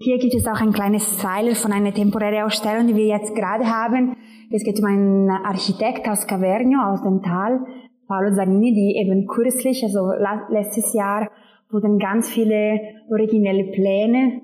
Hier 0.00 0.18
gibt 0.18 0.34
es 0.34 0.46
auch 0.46 0.60
ein 0.60 0.72
kleines 0.72 1.16
Trailer 1.18 1.54
von 1.54 1.72
einer 1.72 1.94
temporären 1.94 2.44
Ausstellung, 2.44 2.86
die 2.86 2.96
wir 2.96 3.06
jetzt 3.06 3.34
gerade 3.34 3.64
haben. 3.64 4.16
Es 4.50 4.62
geht 4.64 4.78
um 4.78 4.86
einen 4.86 5.30
Architekt 5.30 6.08
aus 6.08 6.26
Cavernio, 6.26 6.78
aus 6.80 7.02
dem 7.02 7.22
Tal, 7.22 7.64
Paolo 8.08 8.34
Zanini, 8.34 8.74
die 8.74 8.98
eben 9.00 9.26
kürzlich, 9.26 9.82
also 9.82 10.10
letztes 10.50 10.92
Jahr, 10.92 11.28
wurden 11.74 11.98
ganz 11.98 12.30
viele 12.30 12.80
originelle 13.10 13.64
Pläne 13.72 14.40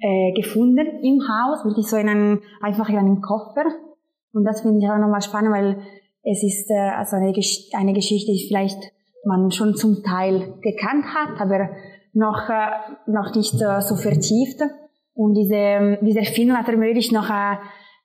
äh, 0.00 0.32
gefunden 0.32 0.86
im 1.02 1.20
Haus, 1.20 1.64
wirklich 1.64 1.86
so 1.86 1.96
in 1.96 2.08
einem, 2.08 2.40
einfach 2.60 2.88
in 2.88 2.96
einem 2.96 3.20
Koffer. 3.20 3.64
Und 4.32 4.44
das 4.44 4.62
finde 4.62 4.78
ich 4.78 4.90
auch 4.90 4.98
nochmal 4.98 5.22
spannend, 5.22 5.52
weil 5.52 5.82
es 6.24 6.42
ist 6.42 6.70
äh, 6.70 6.74
also 6.74 7.16
eine, 7.16 7.32
Gesch 7.32 7.68
eine 7.74 7.92
Geschichte, 7.92 8.32
die 8.32 8.46
vielleicht 8.48 8.92
man 9.24 9.50
schon 9.52 9.76
zum 9.76 10.02
Teil 10.02 10.54
gekannt 10.62 11.04
hat, 11.14 11.40
aber 11.40 11.68
noch, 12.12 12.48
äh, 12.48 13.10
noch 13.10 13.34
nicht 13.34 13.54
äh, 13.54 13.80
so 13.80 13.94
vertieft. 13.94 14.62
Und 15.14 15.34
diese, 15.34 15.98
diese 16.00 16.20
Erfindung 16.20 16.56
hat 16.56 16.68
ermöglicht, 16.68 17.12
noch 17.12 17.28
äh, 17.28 17.56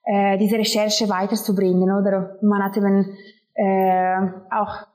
äh, 0.04 0.38
diese 0.38 0.58
Recherche 0.58 1.08
weiterzubringen. 1.08 1.90
Oder 1.90 2.36
man 2.42 2.62
hat 2.62 2.76
eben 2.76 3.16
äh, 3.54 4.16
auch 4.50 4.86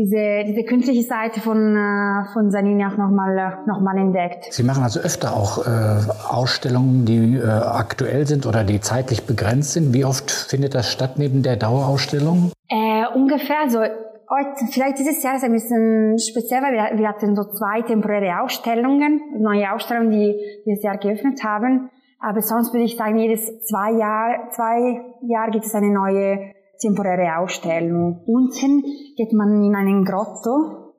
diese, 0.00 0.44
diese 0.46 0.64
künstliche 0.64 1.02
Seite 1.02 1.40
von, 1.40 1.76
äh, 1.76 2.24
von 2.32 2.50
Sanini 2.50 2.86
auch 2.86 2.96
nochmal 2.96 3.36
äh, 3.36 3.68
noch 3.68 3.80
mal 3.80 3.96
entdeckt. 3.98 4.46
Sie 4.50 4.62
machen 4.62 4.82
also 4.82 5.00
öfter 5.00 5.34
auch 5.34 5.66
äh, 5.66 6.00
Ausstellungen, 6.28 7.04
die 7.04 7.36
äh, 7.36 7.46
aktuell 7.46 8.26
sind 8.26 8.46
oder 8.46 8.64
die 8.64 8.80
zeitlich 8.80 9.26
begrenzt 9.26 9.72
sind. 9.72 9.92
Wie 9.92 10.04
oft 10.04 10.30
findet 10.30 10.74
das 10.74 10.90
statt 10.90 11.14
neben 11.16 11.42
der 11.42 11.56
Dauerausstellung? 11.56 12.52
Äh, 12.68 13.04
ungefähr 13.14 13.68
so. 13.68 13.80
Vielleicht 14.70 14.98
dieses 15.00 15.22
Jahr 15.24 15.36
ist 15.36 15.44
ein 15.44 15.52
bisschen 15.52 16.16
speziell, 16.18 16.62
weil 16.62 16.72
wir, 16.72 16.98
wir 16.98 17.08
hatten 17.08 17.34
so 17.34 17.42
zwei 17.44 17.82
temporäre 17.82 18.40
Ausstellungen, 18.40 19.20
neue 19.40 19.72
Ausstellungen, 19.72 20.12
die 20.12 20.36
dieses 20.64 20.84
Jahr 20.84 20.96
geöffnet 20.98 21.42
haben. 21.44 21.90
Aber 22.20 22.40
sonst 22.40 22.72
würde 22.72 22.84
ich 22.84 22.96
sagen, 22.96 23.18
jedes 23.18 23.64
zwei 23.64 23.90
Jahr, 23.92 24.50
zwei 24.50 25.02
Jahre 25.22 25.50
gibt 25.50 25.64
es 25.64 25.74
eine 25.74 25.90
neue 25.90 26.52
temporäre 26.80 27.38
Ausstellung. 27.38 28.22
Unten 28.26 28.82
geht 29.16 29.32
man 29.32 29.62
in 29.62 29.74
einen 29.74 30.04
Grotto, 30.04 30.89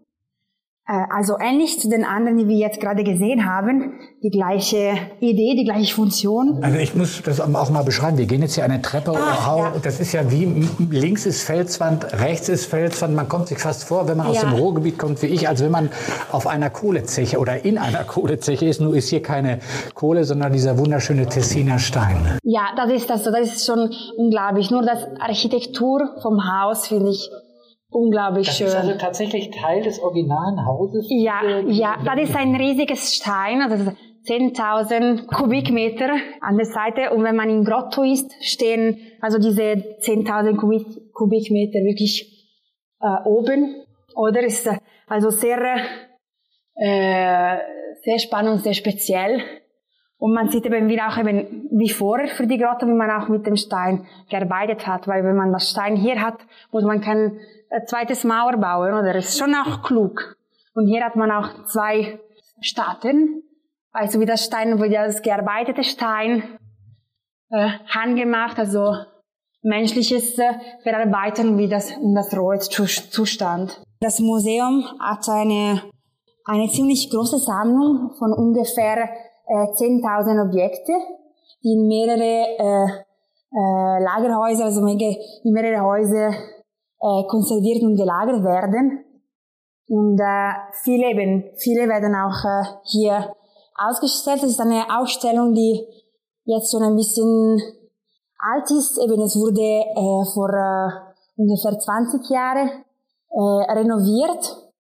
also 0.91 1.37
ähnlich 1.39 1.79
zu 1.79 1.89
den 1.89 2.03
anderen, 2.03 2.37
die 2.37 2.47
wir 2.47 2.57
jetzt 2.57 2.81
gerade 2.81 3.03
gesehen 3.03 3.45
haben, 3.45 3.93
die 4.23 4.29
gleiche 4.29 4.93
Idee, 5.19 5.55
die 5.55 5.63
gleiche 5.63 5.95
Funktion. 5.95 6.59
Also 6.61 6.77
ich 6.77 6.95
muss 6.95 7.21
das 7.23 7.39
auch 7.39 7.69
mal 7.69 7.83
beschreiben. 7.83 8.17
Wir 8.17 8.25
gehen 8.25 8.41
jetzt 8.41 8.55
hier 8.55 8.65
eine 8.65 8.81
Treppe 8.81 9.13
Ach, 9.15 9.57
ja. 9.57 9.73
Das 9.81 9.99
ist 9.99 10.11
ja 10.11 10.29
wie 10.31 10.67
links 10.89 11.25
ist 11.25 11.43
Felswand, 11.43 12.19
rechts 12.19 12.49
ist 12.49 12.65
Felswand. 12.65 13.15
Man 13.15 13.29
kommt 13.29 13.47
sich 13.47 13.57
fast 13.57 13.85
vor, 13.85 14.07
wenn 14.07 14.17
man 14.17 14.27
ja. 14.27 14.33
aus 14.33 14.39
dem 14.41 14.53
Ruhrgebiet 14.53 14.99
kommt 14.99 15.21
wie 15.21 15.27
ich, 15.27 15.47
als 15.47 15.61
wenn 15.63 15.71
man 15.71 15.89
auf 16.31 16.45
einer 16.45 16.69
Kohlezeche 16.69 17.39
oder 17.39 17.63
in 17.63 17.77
einer 17.77 18.03
Kohlezeche 18.07 18.65
ist. 18.65 18.81
Nur 18.81 18.95
ist 18.95 19.09
hier 19.09 19.21
keine 19.21 19.59
Kohle, 19.93 20.23
sondern 20.25 20.51
dieser 20.51 20.77
wunderschöne 20.77 21.27
Tessiner 21.27 21.79
Stein. 21.79 22.37
Ja, 22.43 22.69
das 22.75 22.91
ist 22.91 23.09
das. 23.09 23.23
Das 23.23 23.39
ist 23.39 23.65
schon 23.65 23.91
unglaublich. 24.17 24.71
Nur 24.71 24.81
das 24.81 25.07
Architektur 25.19 26.17
vom 26.21 26.39
Haus 26.43 26.87
finde 26.87 27.11
ich 27.11 27.29
unglaublich 27.91 28.47
das 28.47 28.57
schön. 28.57 28.67
Das 28.67 28.75
ist 28.75 28.81
also 28.81 28.97
tatsächlich 28.97 29.51
Teil 29.51 29.83
des 29.83 29.99
originalen 29.99 30.65
Hauses? 30.65 31.05
Ja, 31.09 31.59
ja, 31.67 31.97
das 32.03 32.29
ist 32.29 32.35
ein 32.35 32.55
riesiges 32.55 33.15
Stein, 33.15 33.61
also 33.61 33.91
10.000 34.25 35.27
Kubikmeter 35.27 36.09
an 36.41 36.57
der 36.57 36.65
Seite 36.65 37.11
und 37.11 37.23
wenn 37.23 37.35
man 37.35 37.49
in 37.49 37.63
Grotto 37.63 38.03
ist, 38.03 38.31
stehen 38.41 38.97
also 39.19 39.37
diese 39.37 39.61
10.000 39.61 40.57
Kubik, 40.57 41.13
Kubikmeter 41.13 41.79
wirklich 41.79 42.47
äh, 42.99 43.27
oben, 43.27 43.83
oder? 44.15 44.41
Ist 44.43 44.67
äh, 44.67 44.77
also 45.07 45.31
sehr, 45.31 45.59
äh, 46.75 47.57
sehr 48.03 48.19
spannend 48.19 48.53
und 48.53 48.63
sehr 48.63 48.73
speziell. 48.73 49.41
Und 50.21 50.35
man 50.35 50.49
sieht 50.51 50.67
eben 50.67 50.87
wieder 50.87 51.07
auch 51.07 51.17
eben 51.17 51.67
wie 51.71 51.89
vorher 51.89 52.27
für 52.27 52.45
die 52.45 52.59
Grotte, 52.59 52.85
wie 52.85 52.93
man 52.93 53.09
auch 53.09 53.27
mit 53.27 53.47
dem 53.47 53.55
Stein 53.55 54.05
gearbeitet 54.29 54.85
hat, 54.85 55.07
weil 55.07 55.23
wenn 55.23 55.35
man 55.35 55.51
das 55.51 55.71
Stein 55.71 55.95
hier 55.95 56.21
hat, 56.21 56.37
muss 56.71 56.83
man 56.83 57.01
kein 57.01 57.39
äh, 57.71 57.83
zweites 57.85 58.23
Mauer 58.23 58.57
bauen, 58.57 58.93
oder? 58.93 59.13
Das 59.13 59.29
ist 59.29 59.39
schon 59.39 59.55
auch 59.55 59.81
klug. 59.81 60.37
Und 60.75 60.85
hier 60.85 61.03
hat 61.03 61.15
man 61.15 61.31
auch 61.31 61.65
zwei 61.65 62.19
Staaten, 62.59 63.41
also 63.93 64.19
wie 64.19 64.27
das 64.27 64.45
Stein, 64.45 64.79
wo 64.79 64.87
das 64.87 65.23
gearbeitete 65.23 65.83
Stein, 65.83 66.43
äh, 67.49 67.69
handgemacht, 67.87 68.59
also 68.59 68.93
menschliches 69.63 70.37
äh, 70.37 70.53
Verarbeiten 70.83 71.57
wie 71.57 71.67
das, 71.67 71.89
in 71.89 72.13
das 72.13 72.31
rohe 72.37 72.59
Zustand. 72.59 73.81
Das 74.01 74.19
Museum 74.19 74.85
hat 74.99 75.27
eine, 75.29 75.81
eine 76.45 76.69
ziemlich 76.69 77.09
große 77.09 77.39
Sammlung 77.39 78.11
von 78.19 78.33
ungefähr 78.33 79.09
äh, 79.51 79.67
10.000 79.75 80.47
Objekte, 80.47 80.93
die 81.63 81.73
in 81.73 81.87
mehrere 81.87 82.47
äh, 82.57 82.87
äh, 83.53 84.03
Lagerhäuser, 84.03 84.65
also 84.65 84.85
in 84.85 85.53
mehrere 85.53 85.83
Häuser 85.83 86.29
äh, 86.29 87.23
konserviert 87.27 87.83
und 87.83 87.97
gelagert 87.97 88.43
werden. 88.43 89.03
Und 89.87 90.19
äh, 90.19 90.53
viele 90.83 91.11
eben, 91.11 91.51
viele 91.57 91.89
werden 91.89 92.15
auch 92.15 92.45
äh, 92.45 92.63
hier 92.85 93.35
ausgestellt. 93.75 94.41
Das 94.41 94.51
ist 94.51 94.61
eine 94.61 94.85
Ausstellung, 94.97 95.53
die 95.53 95.85
jetzt 96.45 96.71
schon 96.71 96.83
ein 96.83 96.95
bisschen 96.95 97.59
alt 98.39 98.71
ist. 98.71 98.97
Eben, 99.03 99.21
es 99.21 99.35
wurde 99.35 99.61
äh, 99.61 100.25
vor 100.33 100.49
äh, 100.49 101.41
ungefähr 101.41 101.77
20 101.77 102.29
Jahren 102.29 102.69
äh, 103.31 103.71
renoviert. 103.73 104.71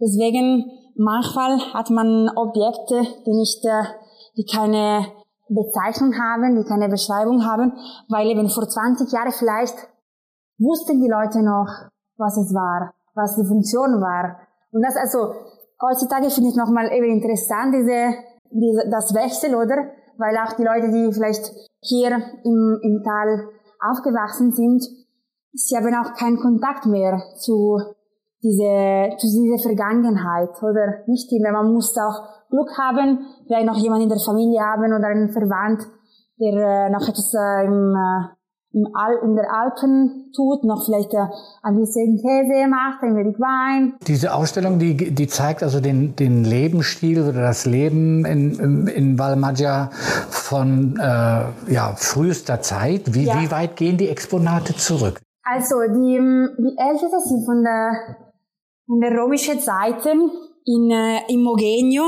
Deswegen 0.00 0.70
manchmal 0.98 1.58
hat 1.72 1.90
man 1.90 2.28
Objekte, 2.36 3.02
die 3.24 3.32
nicht, 3.32 3.64
äh, 3.64 3.84
die 4.36 4.44
keine 4.44 5.06
Bezeichnung 5.48 6.14
haben, 6.18 6.56
die 6.56 6.68
keine 6.68 6.88
Beschreibung 6.88 7.44
haben, 7.44 7.72
weil 8.08 8.26
eben 8.28 8.48
vor 8.48 8.68
20 8.68 9.12
Jahren 9.12 9.32
vielleicht 9.32 9.76
wussten 10.58 11.00
die 11.00 11.08
Leute 11.08 11.42
noch, 11.42 11.68
was 12.16 12.36
es 12.36 12.52
war, 12.52 12.94
was 13.14 13.36
die 13.36 13.46
Funktion 13.46 14.00
war. 14.00 14.40
Und 14.72 14.82
das 14.82 14.96
also 14.96 15.34
heutzutage 15.80 16.30
finde 16.30 16.50
ich 16.50 16.56
nochmal 16.56 16.90
eben 16.92 17.20
interessant, 17.20 17.74
diese, 17.74 18.16
diese, 18.50 18.90
das 18.90 19.14
Wechsel, 19.14 19.54
oder? 19.54 19.92
Weil 20.18 20.36
auch 20.38 20.54
die 20.56 20.64
Leute, 20.64 20.90
die 20.90 21.12
vielleicht 21.12 21.52
hier 21.80 22.16
im, 22.44 22.80
im 22.82 23.02
Tal 23.04 23.48
aufgewachsen 23.80 24.52
sind, 24.52 24.82
sie 25.52 25.76
haben 25.76 25.94
auch 25.94 26.14
keinen 26.14 26.38
Kontakt 26.38 26.86
mehr 26.86 27.22
zu 27.38 27.78
diese, 28.46 29.16
zu 29.18 29.26
dieser 29.26 29.58
Vergangenheit, 29.58 30.54
oder? 30.62 31.02
Nicht 31.06 31.30
immer. 31.32 31.52
Man 31.52 31.72
muss 31.72 31.96
auch 31.98 32.46
Glück 32.50 32.70
haben, 32.78 33.18
vielleicht 33.46 33.66
noch 33.66 33.76
jemand 33.76 34.02
in 34.02 34.08
der 34.08 34.20
Familie 34.20 34.60
haben 34.60 34.92
oder 34.92 35.08
einen 35.08 35.30
Verwandt, 35.30 35.82
der 36.38 36.86
äh, 36.86 36.90
noch 36.90 37.08
etwas 37.08 37.34
äh, 37.34 37.66
im, 37.66 37.94
äh, 37.94 38.78
im 38.78 38.86
Al 38.94 39.18
in 39.24 39.34
der 39.34 39.50
Alpen 39.52 40.30
tut, 40.36 40.62
noch 40.64 40.84
vielleicht 40.84 41.12
äh, 41.14 41.26
ein 41.62 41.76
bisschen 41.76 42.20
Käse 42.22 42.68
macht, 42.68 43.02
ein 43.02 43.16
wenig 43.16 43.36
Wein. 43.40 43.94
Diese 44.06 44.32
Ausstellung, 44.32 44.78
die, 44.78 44.96
die 44.96 45.26
zeigt 45.26 45.62
also 45.62 45.80
den, 45.80 46.14
den 46.14 46.44
Lebensstil 46.44 47.22
oder 47.22 47.40
das 47.40 47.66
Leben 47.66 48.24
in, 48.26 48.86
in 48.86 49.18
Valmaggia 49.18 49.90
von 50.30 50.96
äh, 50.98 51.72
ja, 51.72 51.94
frühester 51.96 52.60
Zeit. 52.60 53.14
Wie, 53.14 53.24
ja. 53.24 53.40
wie 53.40 53.50
weit 53.50 53.76
gehen 53.76 53.96
die 53.96 54.08
Exponate 54.08 54.76
zurück? 54.76 55.20
Also 55.42 55.76
die, 55.88 56.18
die 56.58 56.76
ältesten 56.76 57.20
sind 57.20 57.44
von 57.46 57.62
der, 57.62 58.25
von 58.86 59.00
der 59.00 59.10
römischen 59.12 59.58
Zeiten 59.60 60.30
in, 60.64 60.90
äh, 60.90 61.20
in 61.28 61.42
Mogenio, 61.42 62.04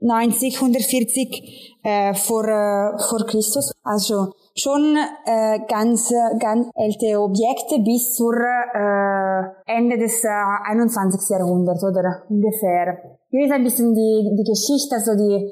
940 0.00 1.78
äh, 1.82 2.14
vor, 2.14 2.44
äh, 2.44 2.98
vor 2.98 3.26
Christus. 3.26 3.72
Also 3.82 4.32
schon 4.56 4.96
äh, 5.26 5.58
ganz, 5.68 6.12
ganz 6.38 6.68
ältere 6.74 7.20
Objekte 7.20 7.80
bis 7.80 8.14
zur 8.14 8.34
äh, 8.34 9.42
Ende 9.66 9.98
des 9.98 10.24
äh, 10.24 10.28
21. 10.28 11.20
Jahrhunderts 11.30 11.84
oder 11.84 12.22
ungefähr. 12.28 12.98
Hier 13.30 13.44
ist 13.44 13.52
ein 13.52 13.64
bisschen 13.64 13.94
die, 13.94 14.36
die 14.36 14.50
Geschichte, 14.50 14.96
also 14.96 15.12
die, 15.16 15.44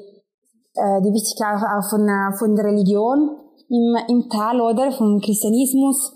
äh, 0.75 1.01
die 1.01 1.13
Wichtigkeit 1.13 1.61
auch 1.61 1.89
von, 1.89 2.07
äh, 2.07 2.37
von 2.37 2.55
der 2.55 2.65
Religion 2.65 3.37
im, 3.69 3.95
im 4.07 4.29
Tal 4.29 4.59
oder 4.61 4.91
vom 4.91 5.19
Christianismus. 5.21 6.15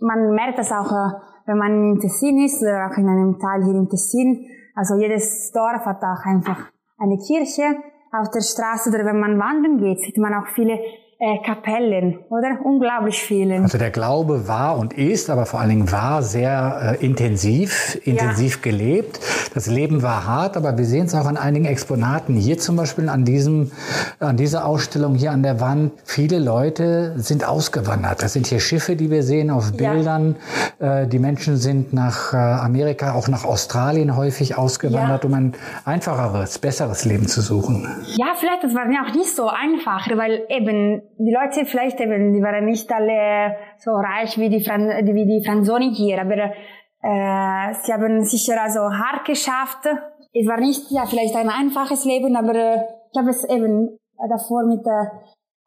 Man 0.00 0.34
merkt 0.34 0.58
das 0.58 0.72
auch, 0.72 0.90
äh, 0.90 1.33
wenn 1.46 1.58
man 1.58 1.92
in 1.92 2.00
Tessin 2.00 2.44
ist 2.44 2.62
oder 2.62 2.90
auch 2.90 2.96
in 2.96 3.08
einem 3.08 3.38
Tal 3.38 3.64
hier 3.64 3.74
in 3.74 3.88
Tessin. 3.88 4.46
Also 4.74 4.96
jedes 4.96 5.50
Dorf 5.52 5.84
hat 5.84 6.02
auch 6.02 6.24
einfach 6.24 6.70
eine 6.98 7.18
Kirche 7.18 7.76
auf 8.12 8.30
der 8.30 8.40
Straße 8.40 8.90
oder 8.90 9.04
wenn 9.04 9.20
man 9.20 9.38
wandern 9.38 9.78
geht, 9.78 10.00
sieht 10.00 10.18
man 10.18 10.34
auch 10.34 10.46
viele 10.54 10.78
äh, 11.18 11.38
Kapellen, 11.44 12.18
oder? 12.28 12.58
Unglaublich 12.64 13.22
viele. 13.22 13.56
Also 13.60 13.78
der 13.78 13.90
Glaube 13.90 14.48
war 14.48 14.78
und 14.78 14.92
ist, 14.92 15.30
aber 15.30 15.46
vor 15.46 15.60
allen 15.60 15.70
Dingen 15.70 15.92
war 15.92 16.22
sehr 16.22 16.96
äh, 17.00 17.04
intensiv, 17.04 17.98
intensiv 18.04 18.56
ja. 18.56 18.70
gelebt. 18.70 19.20
Das 19.54 19.66
Leben 19.66 20.02
war 20.02 20.26
hart, 20.26 20.56
aber 20.56 20.76
wir 20.76 20.84
sehen 20.84 21.06
es 21.06 21.14
auch 21.14 21.26
an 21.26 21.36
einigen 21.36 21.66
Exponaten. 21.66 22.34
Hier 22.34 22.58
zum 22.58 22.76
Beispiel 22.76 23.08
an 23.08 23.24
diesem, 23.24 23.70
an 24.18 24.36
dieser 24.36 24.66
Ausstellung 24.66 25.14
hier 25.14 25.32
an 25.32 25.42
der 25.42 25.60
Wand. 25.60 25.92
Viele 26.04 26.38
Leute 26.38 27.14
sind 27.16 27.46
ausgewandert. 27.46 28.22
Das 28.22 28.32
sind 28.32 28.46
hier 28.46 28.60
Schiffe, 28.60 28.96
die 28.96 29.10
wir 29.10 29.22
sehen 29.22 29.50
auf 29.50 29.72
Bildern. 29.72 30.36
Ja. 30.80 31.02
Äh, 31.02 31.08
die 31.08 31.18
Menschen 31.18 31.56
sind 31.56 31.92
nach 31.92 32.32
äh, 32.32 32.36
Amerika, 32.36 33.14
auch 33.14 33.28
nach 33.28 33.44
Australien 33.44 34.16
häufig 34.16 34.58
ausgewandert, 34.58 35.24
ja. 35.24 35.28
um 35.28 35.34
ein 35.34 35.52
einfacheres, 35.84 36.58
besseres 36.58 37.04
Leben 37.04 37.28
zu 37.28 37.40
suchen. 37.40 37.88
Ja, 38.16 38.34
vielleicht, 38.38 38.64
das 38.64 38.74
war 38.74 38.90
ja 38.90 39.04
auch 39.06 39.14
nicht 39.14 39.34
so 39.34 39.48
einfach, 39.48 40.08
weil 40.16 40.42
eben 40.48 41.02
die 41.18 41.32
Leute 41.32 41.64
vielleicht 41.66 41.98
die 41.98 42.42
waren 42.42 42.64
nicht 42.64 42.90
alle 42.92 43.56
so 43.78 43.92
reich 43.92 44.38
wie 44.38 44.48
die, 44.48 44.64
Fran 44.64 44.88
wie 44.88 45.26
die 45.26 45.44
Franzonen 45.44 45.92
hier, 45.92 46.20
aber 46.20 46.36
äh, 46.36 47.74
sie 47.82 47.92
haben 47.92 48.22
sicher 48.24 48.60
also 48.60 48.80
hart 48.80 49.24
geschafft. 49.24 49.86
Es 50.32 50.46
war 50.48 50.58
nicht 50.58 50.90
ja 50.90 51.04
vielleicht 51.06 51.36
ein 51.36 51.48
einfaches 51.48 52.04
Leben, 52.04 52.34
aber 52.36 52.54
äh, 52.54 52.80
ich 53.12 53.18
habe 53.18 53.30
es 53.30 53.44
eben 53.44 53.98
davor 54.28 54.64
mit 54.66 54.84
äh, 54.86 55.06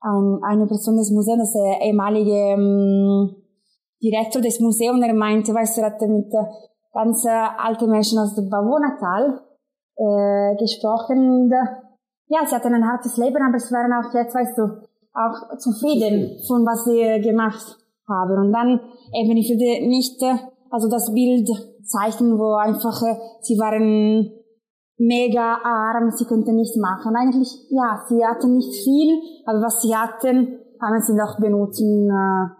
ein, 0.02 0.40
einer 0.44 0.68
Person 0.68 0.98
des 0.98 1.12
Museums, 1.12 1.54
der 1.54 1.88
ehemalige 1.88 2.32
ähm, 2.32 3.36
Direktor 4.02 4.42
des 4.42 4.60
Museums, 4.60 5.00
der 5.00 5.14
meinte, 5.14 5.54
weißt 5.54 5.78
du, 5.78 5.82
er 5.82 5.88
hatte 5.88 6.08
mit 6.08 6.34
äh, 6.34 6.46
ganz 6.94 7.26
äh, 7.26 7.30
alten 7.30 7.90
Menschen 7.90 8.20
aus 8.20 8.36
dem 8.36 8.50
Bewohnertal 8.50 9.42
äh, 9.96 10.56
gesprochen. 10.58 11.44
Und, 11.44 11.52
äh, 11.52 11.88
ja, 12.30 12.46
sie 12.46 12.56
hatten 12.56 12.74
ein 12.74 12.88
hartes 12.88 13.18
Leben, 13.18 13.42
aber 13.42 13.56
es 13.56 13.72
waren 13.72 13.94
auch 13.94 14.14
jetzt, 14.14 14.36
weißt 14.36 14.58
du, 14.58 14.88
auch 15.18 15.58
zufrieden 15.58 16.40
von 16.48 16.66
was 16.66 16.86
sie 16.86 17.22
gemacht 17.22 17.78
haben. 18.08 18.38
Und 18.38 18.54
dann 18.54 18.80
eben, 19.14 19.38
ich 19.38 19.50
würde 19.50 19.88
nicht, 19.88 20.22
also 20.70 20.90
das 20.90 21.14
Bild 21.14 21.50
zeichnen, 21.84 22.38
wo 22.38 22.56
einfach, 22.56 23.02
sie 23.42 23.58
waren 23.58 24.32
mega 24.98 25.58
arm, 25.64 26.12
sie 26.12 26.26
konnten 26.26 26.56
nichts 26.56 26.78
machen. 26.78 27.16
Eigentlich, 27.16 27.50
ja, 27.70 28.04
sie 28.08 28.26
hatten 28.26 28.56
nicht 28.56 28.74
viel, 28.84 29.22
aber 29.46 29.62
was 29.62 29.82
sie 29.82 29.96
hatten, 29.96 30.60
haben 30.82 31.02
sie 31.02 31.16
noch 31.16 31.40
benutzt 31.40 31.82
und 31.82 32.10
äh, 32.10 32.57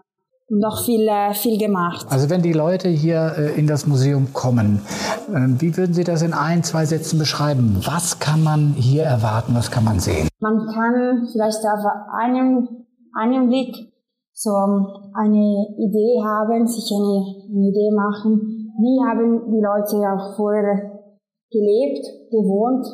noch 0.50 0.84
viel, 0.84 1.06
äh, 1.06 1.34
viel 1.34 1.58
gemacht. 1.58 2.06
Also 2.10 2.30
wenn 2.30 2.42
die 2.42 2.52
Leute 2.52 2.88
hier 2.88 3.34
äh, 3.36 3.58
in 3.58 3.66
das 3.66 3.86
Museum 3.86 4.32
kommen, 4.32 4.80
wie 5.28 5.76
würden 5.76 5.92
Sie 5.92 6.04
das 6.04 6.22
in 6.22 6.32
ein, 6.32 6.62
zwei 6.64 6.86
Sätzen 6.86 7.18
beschreiben? 7.18 7.80
Was 7.84 8.18
kann 8.18 8.42
man 8.42 8.72
hier 8.72 9.02
erwarten, 9.02 9.54
was 9.54 9.70
kann 9.70 9.84
man 9.84 10.00
sehen? 10.00 10.28
Man 10.40 10.66
kann 10.72 11.28
vielleicht 11.30 11.60
auf 11.66 11.84
einem, 12.18 12.86
einem 13.14 13.48
Blick 13.48 13.74
so 14.32 14.50
eine 15.14 15.66
Idee 15.76 16.22
haben, 16.24 16.66
sich 16.66 16.90
eine, 16.92 17.24
eine 17.50 17.68
Idee 17.68 17.90
machen, 17.94 18.72
wie 18.78 19.04
haben 19.04 19.50
die 19.50 19.60
Leute 19.60 19.96
auch 20.08 20.36
vorher 20.36 20.98
gelebt, 21.50 22.06
gewohnt, 22.30 22.86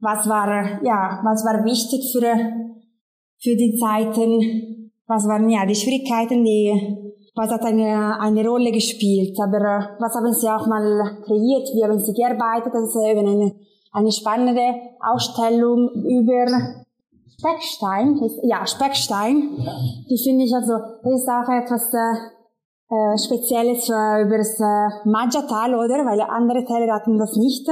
was 0.00 0.28
war, 0.28 0.82
ja, 0.84 1.20
was 1.24 1.44
war 1.44 1.64
wichtig 1.64 2.12
für, 2.12 2.36
für 3.40 3.56
die 3.56 3.78
Zeiten, 3.80 4.71
was 5.06 5.26
waren 5.26 5.48
ja 5.48 5.66
die 5.66 5.74
Schwierigkeiten, 5.74 6.44
die 6.44 7.12
was 7.34 7.50
hat 7.50 7.64
eine, 7.64 8.20
eine 8.20 8.46
Rolle 8.46 8.72
gespielt. 8.72 9.36
Aber 9.40 9.58
äh, 9.58 9.96
was 9.98 10.14
haben 10.14 10.32
Sie 10.32 10.48
auch 10.48 10.66
mal 10.66 11.22
kreiert? 11.24 11.68
Wie 11.74 11.84
haben 11.84 11.98
Sie 11.98 12.12
gearbeitet? 12.12 12.72
Das 12.74 12.88
ist 12.88 12.96
eben 12.96 13.26
eine, 13.26 13.54
eine 13.92 14.12
spannende 14.12 14.74
Ausstellung 15.00 15.90
über 16.04 16.46
Speckstein. 17.38 18.20
Ja, 18.42 18.66
Speckstein. 18.66 19.56
Die 20.08 20.18
finde 20.22 20.44
ich 20.44 20.54
also, 20.54 20.74
das 21.02 21.22
ist 21.22 21.28
auch 21.28 21.48
etwas 21.48 21.92
äh, 21.94 22.94
äh 22.94 23.18
Spezielles 23.18 23.86
für, 23.86 24.22
über 24.22 24.38
das 24.38 24.60
äh, 24.60 25.08
Maggiatal, 25.08 25.74
oder? 25.74 26.04
Weil 26.04 26.20
andere 26.20 26.64
Teile 26.64 26.92
hatten 26.92 27.18
das 27.18 27.34
nicht. 27.36 27.66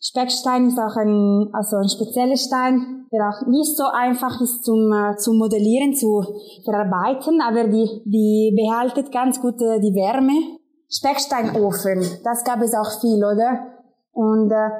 Speckstein 0.00 0.68
ist 0.68 0.78
auch 0.78 0.96
ein, 0.96 1.48
also 1.52 1.76
ein 1.76 1.88
spezieller 1.88 2.36
Stein, 2.36 3.06
der 3.10 3.28
auch 3.28 3.46
nicht 3.46 3.76
so 3.76 3.84
einfach 3.84 4.40
ist 4.40 4.64
zum, 4.64 4.92
äh, 4.92 5.16
zum 5.16 5.38
Modellieren, 5.38 5.94
zu 5.94 6.22
verarbeiten, 6.64 7.40
aber 7.40 7.64
die, 7.68 8.02
die 8.04 8.54
behaltet 8.54 9.12
ganz 9.12 9.40
gut 9.40 9.60
äh, 9.62 9.80
die 9.80 9.94
Wärme. 9.94 10.58
Specksteinofen, 10.90 12.00
das 12.22 12.44
gab 12.44 12.60
es 12.60 12.74
auch 12.74 13.00
viel, 13.00 13.18
oder? 13.24 13.72
Und 14.12 14.50
äh, 14.52 14.70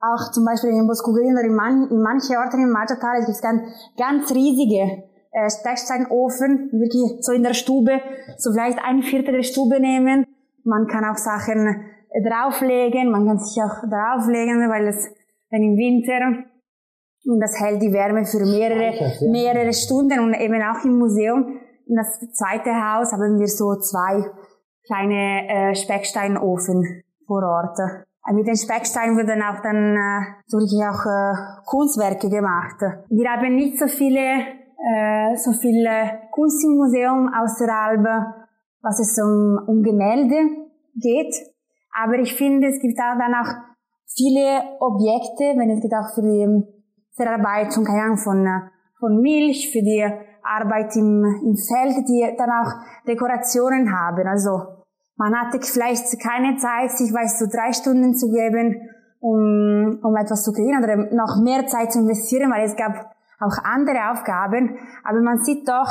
auch 0.00 0.30
zum 0.32 0.44
Beispiel 0.44 0.70
in 0.70 0.86
Boscoglin 0.86 1.32
oder 1.32 1.44
in, 1.44 1.54
man, 1.54 1.88
in 1.90 2.02
manchen 2.02 2.36
Orten 2.36 2.62
im 2.62 2.70
Maggiatale 2.70 3.20
gibt 3.20 3.36
es 3.36 3.40
ganz, 3.40 3.62
ganz 3.96 4.30
riesige 4.32 5.04
äh, 5.32 5.50
Specksteinofen, 5.50 6.70
wirklich 6.72 7.24
so 7.24 7.32
in 7.32 7.42
der 7.42 7.54
Stube, 7.54 8.00
so 8.36 8.52
vielleicht 8.52 8.78
ein 8.84 9.02
Viertel 9.02 9.32
der 9.36 9.42
Stube 9.42 9.80
nehmen. 9.80 10.26
Man 10.64 10.86
kann 10.86 11.04
auch 11.04 11.16
Sachen 11.16 11.93
drauflegen. 12.22 13.10
Man 13.10 13.26
kann 13.26 13.38
sich 13.38 13.62
auch 13.62 13.80
drauflegen, 13.88 14.68
weil 14.70 14.88
es 14.88 15.10
dann 15.50 15.62
im 15.62 15.76
Winter 15.76 16.44
und 17.26 17.40
das 17.40 17.58
hält 17.58 17.80
die 17.80 17.92
Wärme 17.92 18.24
für 18.26 18.44
mehrere, 18.44 18.92
mehrere 19.30 19.72
Stunden 19.72 20.20
und 20.20 20.34
eben 20.34 20.62
auch 20.62 20.84
im 20.84 20.98
Museum. 20.98 21.58
In 21.86 21.96
das 21.96 22.20
zweite 22.32 22.70
Haus 22.70 23.12
haben 23.12 23.38
wir 23.38 23.48
so 23.48 23.76
zwei 23.76 24.24
kleine 24.86 25.48
äh, 25.48 25.74
Specksteinofen 25.74 27.02
vor 27.26 27.42
Ort. 27.42 27.78
Mit 28.32 28.46
den 28.46 28.56
Specksteinen 28.56 29.16
wurden 29.16 29.42
auch 29.42 29.60
dann 29.62 29.96
äh, 29.96 30.20
so 30.46 30.58
wirklich 30.58 30.82
auch 30.84 31.04
äh, 31.04 31.62
Kunstwerke 31.66 32.28
gemacht. 32.28 32.80
Wir 33.08 33.30
haben 33.30 33.54
nicht 33.54 33.78
so 33.78 33.86
viele, 33.86 34.18
äh, 34.18 35.36
so 35.36 35.52
viele 35.52 36.28
Kunst 36.30 36.64
im 36.64 36.76
Museum 36.76 37.30
außerhalb, 37.34 38.04
was 38.82 39.00
es 39.00 39.18
um, 39.22 39.58
um 39.66 39.82
Gemälde 39.82 40.36
geht. 40.94 41.34
Aber 41.94 42.18
ich 42.18 42.34
finde, 42.34 42.68
es 42.68 42.80
gibt 42.80 42.98
auch 42.98 43.18
dann 43.18 43.34
auch 43.34 43.54
viele 44.16 44.62
Objekte, 44.80 45.56
wenn 45.56 45.70
es 45.70 45.80
geht 45.80 45.94
auch 45.94 46.14
für 46.14 46.22
die 46.22 46.62
Verarbeitung, 47.16 47.86
von, 48.16 48.46
von 48.98 49.20
Milch, 49.20 49.70
für 49.72 49.82
die 49.82 50.04
Arbeit 50.42 50.94
im, 50.96 51.24
im 51.42 51.56
Feld, 51.56 52.06
die 52.08 52.34
dann 52.36 52.50
auch 52.50 52.72
Dekorationen 53.06 53.90
haben. 53.92 54.26
Also 54.26 54.60
man 55.16 55.34
hatte 55.34 55.60
vielleicht 55.62 56.20
keine 56.20 56.56
Zeit, 56.56 56.90
sich 56.90 57.12
weiß 57.12 57.38
so 57.38 57.46
drei 57.46 57.72
Stunden 57.72 58.14
zu 58.14 58.30
geben, 58.30 58.90
um, 59.20 60.00
um 60.02 60.16
etwas 60.16 60.42
zu 60.44 60.52
kreieren 60.52 60.82
oder 60.82 60.96
noch 61.14 61.40
mehr 61.42 61.66
Zeit 61.66 61.92
zu 61.92 62.00
investieren, 62.00 62.50
weil 62.50 62.64
es 62.64 62.76
gab 62.76 63.14
auch 63.40 63.56
andere 63.64 64.10
Aufgaben. 64.10 64.76
Aber 65.04 65.20
man 65.20 65.42
sieht 65.44 65.68
doch, 65.68 65.90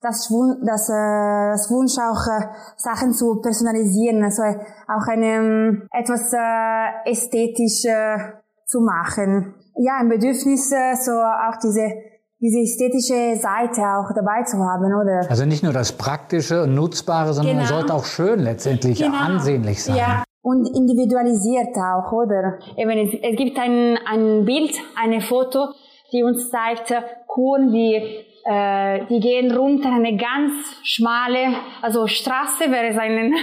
das, 0.00 0.32
das, 0.64 0.88
äh, 0.88 1.50
das 1.52 1.70
Wunsch 1.70 1.98
auch 1.98 2.26
äh, 2.26 2.46
Sachen 2.76 3.12
zu 3.12 3.40
personalisieren, 3.40 4.22
also 4.22 4.42
auch 4.42 5.06
eine, 5.08 5.26
ähm, 5.26 5.88
etwas 5.92 6.32
äh, 6.32 7.10
ästhetisch 7.10 7.84
äh, 7.84 8.18
zu 8.66 8.80
machen. 8.80 9.54
Ja, 9.76 9.98
ein 10.00 10.08
Bedürfnis, 10.08 10.72
äh, 10.72 10.94
so 10.94 11.12
auch 11.12 11.56
diese 11.62 11.92
diese 12.40 12.60
ästhetische 12.60 13.36
Seite 13.36 13.80
auch 13.82 14.14
dabei 14.14 14.44
zu 14.44 14.58
haben, 14.58 14.94
oder? 14.94 15.28
Also 15.28 15.44
nicht 15.44 15.64
nur 15.64 15.72
das 15.72 15.90
Praktische 15.90 16.62
und 16.62 16.74
Nutzbare, 16.74 17.32
sondern 17.34 17.56
genau. 17.56 17.68
sollte 17.68 17.94
auch 17.94 18.04
schön 18.04 18.38
letztendlich 18.38 19.00
genau. 19.00 19.18
ansehnlich 19.18 19.82
sein. 19.82 19.96
Ja. 19.96 20.22
Und 20.40 20.68
individualisiert 20.68 21.76
auch, 21.76 22.12
oder? 22.12 22.58
Eben, 22.76 22.90
es, 22.90 23.12
es 23.12 23.36
gibt 23.36 23.58
ein, 23.58 23.98
ein 24.06 24.44
Bild, 24.44 24.70
eine 24.94 25.20
Foto, 25.20 25.66
die 26.12 26.22
uns 26.22 26.48
zeigt, 26.48 26.94
Kuhn, 27.26 27.72
die 27.72 28.24
äh, 28.44 29.04
die 29.06 29.20
gehen 29.20 29.50
runter 29.50 29.92
eine 29.92 30.16
ganz 30.16 30.52
schmale, 30.82 31.54
also 31.82 32.06
Straße 32.06 32.70
wäre 32.70 32.88
es 32.88 32.98
einen, 32.98 33.34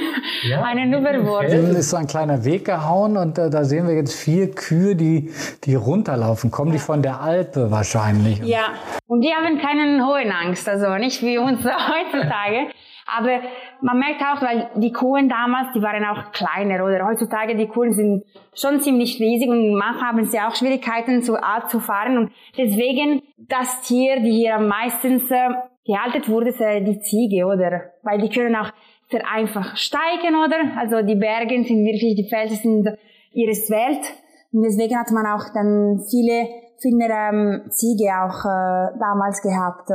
ja, 0.44 0.64
einen 0.64 0.94
Überwort. 0.94 1.52
Hinten 1.52 1.76
ist 1.76 1.90
so 1.90 1.98
ein 1.98 2.08
kleiner 2.08 2.44
Weg 2.44 2.66
gehauen 2.66 3.18
und 3.18 3.38
äh, 3.38 3.50
da 3.50 3.64
sehen 3.64 3.88
wir 3.88 3.96
jetzt 3.96 4.14
vier 4.14 4.52
Kühe, 4.52 4.96
die, 4.96 5.32
die 5.64 5.76
runterlaufen. 5.76 6.52
Kommen 6.52 6.72
die 6.72 6.80
von 6.80 7.02
der 7.02 7.22
Alpe 7.22 7.72
wahrscheinlich? 7.72 8.40
Ja, 8.44 8.74
und 9.08 9.22
die 9.22 9.32
haben 9.34 9.60
keinen 9.60 10.06
hohen 10.06 10.32
Angst, 10.32 10.68
also 10.68 10.96
nicht 10.96 11.22
wie 11.22 11.38
uns 11.38 11.60
heutzutage. 11.66 12.68
Aber 13.06 13.40
man 13.82 14.00
merkt 14.00 14.22
auch, 14.22 14.42
weil 14.42 14.70
die 14.76 14.92
Kuhen 14.92 15.30
damals, 15.30 15.72
die 15.74 15.82
waren 15.82 16.04
auch 16.06 16.32
kleiner, 16.32 16.84
oder 16.84 17.06
heutzutage 17.06 17.56
die 17.56 17.68
Kuhen 17.68 17.94
sind 17.94 18.26
schon 18.56 18.80
ziemlich 18.82 19.20
riesig 19.20 19.48
und 19.50 19.76
manchmal 19.76 20.10
haben 20.10 20.26
sie 20.26 20.40
auch 20.40 20.56
Schwierigkeiten, 20.56 21.22
zu 21.22 21.42
Art 21.42 21.70
zu 21.70 21.80
fahren. 21.80 22.18
Und 22.18 22.32
deswegen 22.58 23.22
das 23.38 23.82
Tier, 23.82 24.22
die 24.22 24.32
hier 24.32 24.56
am 24.56 24.68
meisten 24.68 25.22
äh, 25.30 25.50
gehalten 25.86 26.28
wurde, 26.28 26.50
ist 26.50 26.62
äh, 26.62 26.82
die 26.82 27.00
Ziege, 27.00 27.46
oder? 27.46 27.92
Weil 28.02 28.20
die 28.20 28.30
können 28.30 28.56
auch 28.56 28.72
sehr 29.10 29.30
einfach 29.30 29.78
steigen, 29.78 30.36
oder? 30.36 30.78
Also 30.78 31.04
die 31.04 31.16
Berge 31.16 31.64
sind 31.64 31.86
wirklich, 31.86 32.16
die 32.16 32.28
Felsen 32.28 32.84
sind 32.84 32.98
ihres 33.34 33.70
Welt. 33.70 34.14
Und 34.52 34.64
deswegen 34.64 34.98
hat 34.98 35.12
man 35.12 35.28
auch 35.28 35.54
dann 35.54 36.02
viele, 36.10 36.48
viel 36.80 36.96
mehr 36.96 37.30
ähm, 37.32 37.70
Ziege 37.70 38.10
auch 38.24 38.46
äh, 38.46 38.98
damals 39.00 39.42
gehabt. 39.44 39.92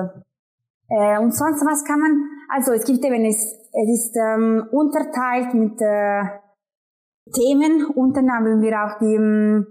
Äh, 0.91 1.19
und 1.21 1.33
sonst, 1.33 1.65
was 1.65 1.85
kann 1.85 2.01
man, 2.01 2.29
also 2.49 2.73
es 2.73 2.85
gibt 2.85 3.05
eben, 3.05 3.25
es, 3.25 3.39
es 3.73 3.89
ist 3.89 4.17
ähm, 4.17 4.67
unterteilt 4.73 5.55
mit 5.55 5.81
äh, 5.81 6.23
Themen. 7.33 7.87
Unten 7.95 8.31
haben 8.31 8.61
wir 8.61 8.85
auch 8.85 8.99
die, 8.99 9.15
ähm, 9.15 9.67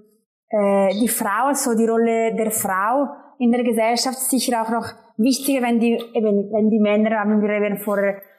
äh, 0.50 0.90
die 1.00 1.10
Frau, 1.10 1.48
also 1.48 1.76
die 1.76 1.86
Rolle 1.86 2.36
der 2.36 2.52
Frau 2.52 3.08
in 3.38 3.52
der 3.52 3.64
Gesellschaft, 3.64 4.18
sicher 4.18 4.62
auch 4.62 4.70
noch 4.70 4.88
wichtiger, 5.18 5.62
wenn 5.62 5.80
die, 5.80 5.94
eben, 6.14 6.52
wenn 6.52 6.70
die 6.70 6.80
Männer, 6.80 7.20
haben 7.20 7.42
wir 7.42 7.50
eben 7.50 7.78
vor, 7.78 7.98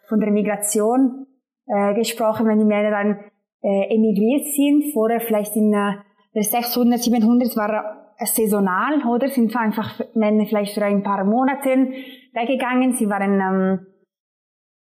von 0.09 0.19
der 0.19 0.31
Migration 0.31 1.27
äh, 1.67 1.95
gesprochen, 1.95 2.47
wenn 2.47 2.59
die 2.59 2.65
Männer 2.65 2.91
dann 2.91 3.21
äh, 3.63 3.95
emigriert 3.95 4.47
sind, 4.47 4.93
vorher 4.95 5.21
vielleicht 5.21 5.55
in 5.55 5.73
äh, 5.75 5.97
der 6.35 6.43
600, 6.43 6.99
700 6.99 7.57
war 7.57 8.15
saisonal, 8.25 9.03
oder? 9.07 9.29
Sind 9.29 9.55
einfach 9.57 10.01
Männer 10.15 10.47
vielleicht 10.47 10.75
für 10.75 10.85
ein 10.85 11.03
paar 11.03 11.25
Monate 11.25 11.89
weggegangen. 12.33 12.93
Sie 12.93 13.09
waren, 13.09 13.41
ähm, 13.41 13.87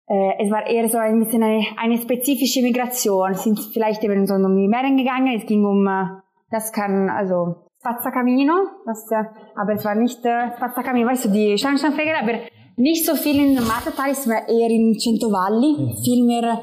äh, 0.08 0.44
es 0.44 0.52
war 0.52 0.66
eher 0.66 0.88
so 0.90 0.98
ein 0.98 1.20
bisschen 1.20 1.44
eine, 1.44 1.66
eine 1.78 1.98
spezifische 1.98 2.62
Migration. 2.62 3.34
Sind 3.34 3.60
vielleicht 3.74 4.04
eben 4.04 4.26
so 4.26 4.36
um 4.36 4.56
die 4.56 4.68
Meeren 4.68 4.98
gegangen. 4.98 5.36
Es 5.36 5.46
ging 5.46 5.66
um, 5.66 5.86
äh, 5.88 6.22
das 6.50 6.72
kann, 6.72 7.10
also, 7.10 7.68
Spazzacamino, 7.80 8.54
das, 8.86 9.10
äh, 9.12 9.24
aber 9.56 9.74
es 9.74 9.86
war 9.86 9.96
nicht 9.96 10.26
äh, 10.26 10.52
Spazzacamino, 10.56 11.08
weißt 11.08 11.26
du, 11.26 11.30
die 11.30 11.58
Schornsteinfeger, 11.58 12.20
aber 12.22 12.40
nicht 12.76 13.06
so 13.06 13.16
viel 13.16 13.36
in 13.36 13.56
Mattertal, 13.56 14.12
es 14.12 14.28
war 14.28 14.48
eher 14.48 14.70
in 14.70 14.98
Centovalli, 14.98 15.76
mhm. 15.78 16.04
viel 16.04 16.26
mehr, 16.26 16.62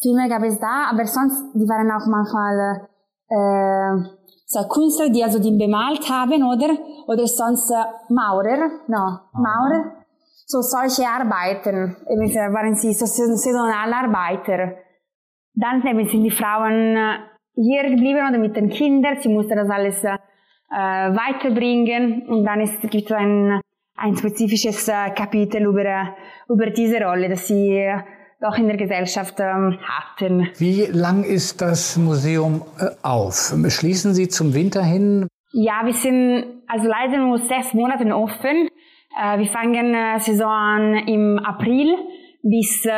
viel 0.00 0.14
mehr 0.14 0.28
gab 0.28 0.42
es 0.42 0.58
da, 0.58 0.90
aber 0.90 1.06
sonst, 1.06 1.54
die 1.54 1.66
waren 1.66 1.90
auch 1.90 2.06
manchmal, 2.06 2.88
äh, 3.28 4.20
so 4.46 4.66
Künstler, 4.68 5.08
die 5.10 5.22
also 5.22 5.38
die 5.38 5.56
bemalt 5.56 6.08
haben, 6.10 6.42
oder? 6.42 6.76
Oder 7.06 7.26
sonst 7.26 7.70
äh, 7.70 8.12
Maurer, 8.12 8.68
no, 8.88 9.20
Maurer. 9.32 9.99
So 10.52 10.62
solche 10.62 11.08
Arbeiten, 11.08 11.96
waren 12.06 12.74
sie 12.74 12.92
so 12.92 13.06
saisonale 13.06 13.94
Arbeiter. 13.94 14.74
Dann 15.54 15.86
eben 15.86 16.08
sind 16.08 16.24
die 16.24 16.32
Frauen 16.32 16.96
äh, 16.96 17.18
hier 17.54 17.84
geblieben 17.88 18.28
oder 18.28 18.36
mit 18.36 18.56
den 18.56 18.68
Kindern, 18.68 19.20
sie 19.20 19.28
mussten 19.28 19.54
das 19.54 19.70
alles 19.70 20.02
äh, 20.02 20.16
weiterbringen 20.72 22.26
und 22.26 22.44
dann 22.44 22.62
ist, 22.62 22.80
gibt 22.80 23.12
es 23.12 23.12
ein, 23.12 23.60
ein 23.96 24.16
spezifisches 24.16 24.88
äh, 24.88 25.10
Kapitel 25.10 25.66
über, 25.66 26.16
über 26.48 26.70
diese 26.70 27.00
Rolle, 27.00 27.28
dass 27.28 27.46
sie 27.46 27.88
doch 28.40 28.58
in 28.58 28.66
der 28.66 28.76
Gesellschaft 28.76 29.38
ähm, 29.38 29.78
hatten. 29.84 30.48
Wie 30.58 30.86
lang 30.86 31.22
ist 31.22 31.62
das 31.62 31.96
Museum 31.96 32.62
äh, 32.80 32.86
auf? 33.02 33.54
Schließen 33.68 34.14
Sie 34.14 34.26
zum 34.26 34.52
Winter 34.52 34.82
hin? 34.82 35.28
Ja, 35.52 35.82
wir 35.84 35.94
sind 35.94 36.64
also 36.66 36.88
leider 36.88 37.18
nur 37.18 37.38
sechs 37.38 37.72
Monate 37.72 38.04
offen. 38.16 38.68
Äh, 39.16 39.38
wir 39.38 39.46
fangen 39.46 39.94
äh, 39.94 40.20
Saison 40.20 40.96
im 41.06 41.38
April 41.38 41.96
bis 42.42 42.86
äh, 42.86 42.90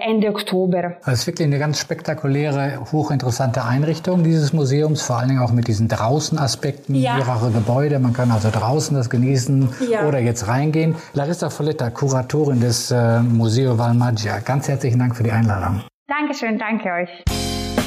Ende 0.00 0.28
Oktober. 0.28 0.96
Das 1.04 1.20
ist 1.20 1.26
wirklich 1.26 1.46
eine 1.46 1.58
ganz 1.58 1.80
spektakuläre, 1.80 2.80
hochinteressante 2.92 3.64
Einrichtung 3.64 4.22
dieses 4.22 4.52
Museums, 4.52 5.00
vor 5.00 5.18
allen 5.18 5.28
Dingen 5.28 5.40
auch 5.40 5.52
mit 5.52 5.66
diesen 5.66 5.88
Draußenaspekten, 5.88 6.94
ja. 6.96 7.16
mehrere 7.16 7.52
Gebäude. 7.52 7.98
Man 8.00 8.12
kann 8.12 8.30
also 8.30 8.50
draußen 8.50 8.94
das 8.94 9.08
genießen 9.08 9.70
ja. 9.90 10.06
oder 10.06 10.18
jetzt 10.18 10.46
reingehen. 10.46 10.96
Larissa 11.14 11.48
Folletta, 11.48 11.88
Kuratorin 11.88 12.60
des 12.60 12.94
Museo 13.22 13.78
Valmaggia, 13.78 14.40
ganz 14.40 14.68
herzlichen 14.68 14.98
Dank 14.98 15.16
für 15.16 15.22
die 15.22 15.32
Einladung. 15.32 15.80
Dankeschön, 16.06 16.58
danke 16.58 16.90
euch. 16.90 17.81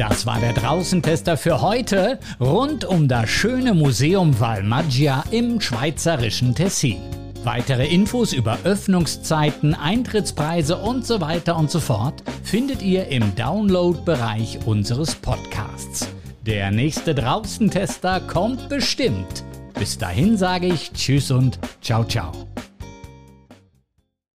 Das 0.00 0.24
war 0.24 0.40
der 0.40 0.54
Draußentester 0.54 1.36
für 1.36 1.60
heute 1.60 2.18
rund 2.40 2.86
um 2.86 3.06
das 3.06 3.28
schöne 3.28 3.74
Museum 3.74 4.40
Valmaggia 4.40 5.24
im 5.30 5.60
schweizerischen 5.60 6.54
Tessin. 6.54 7.02
Weitere 7.44 7.86
Infos 7.86 8.32
über 8.32 8.56
Öffnungszeiten, 8.64 9.74
Eintrittspreise 9.74 10.78
und 10.78 11.06
so 11.06 11.20
weiter 11.20 11.54
und 11.54 11.70
so 11.70 11.80
fort 11.80 12.22
findet 12.42 12.80
ihr 12.80 13.08
im 13.08 13.34
Download-Bereich 13.36 14.60
unseres 14.64 15.14
Podcasts. 15.16 16.08
Der 16.46 16.70
nächste 16.70 17.14
Draußentester 17.14 18.20
kommt 18.20 18.70
bestimmt. 18.70 19.44
Bis 19.74 19.98
dahin 19.98 20.38
sage 20.38 20.68
ich 20.68 20.92
Tschüss 20.92 21.30
und 21.30 21.58
ciao 21.82 22.04
ciao. 22.04 22.49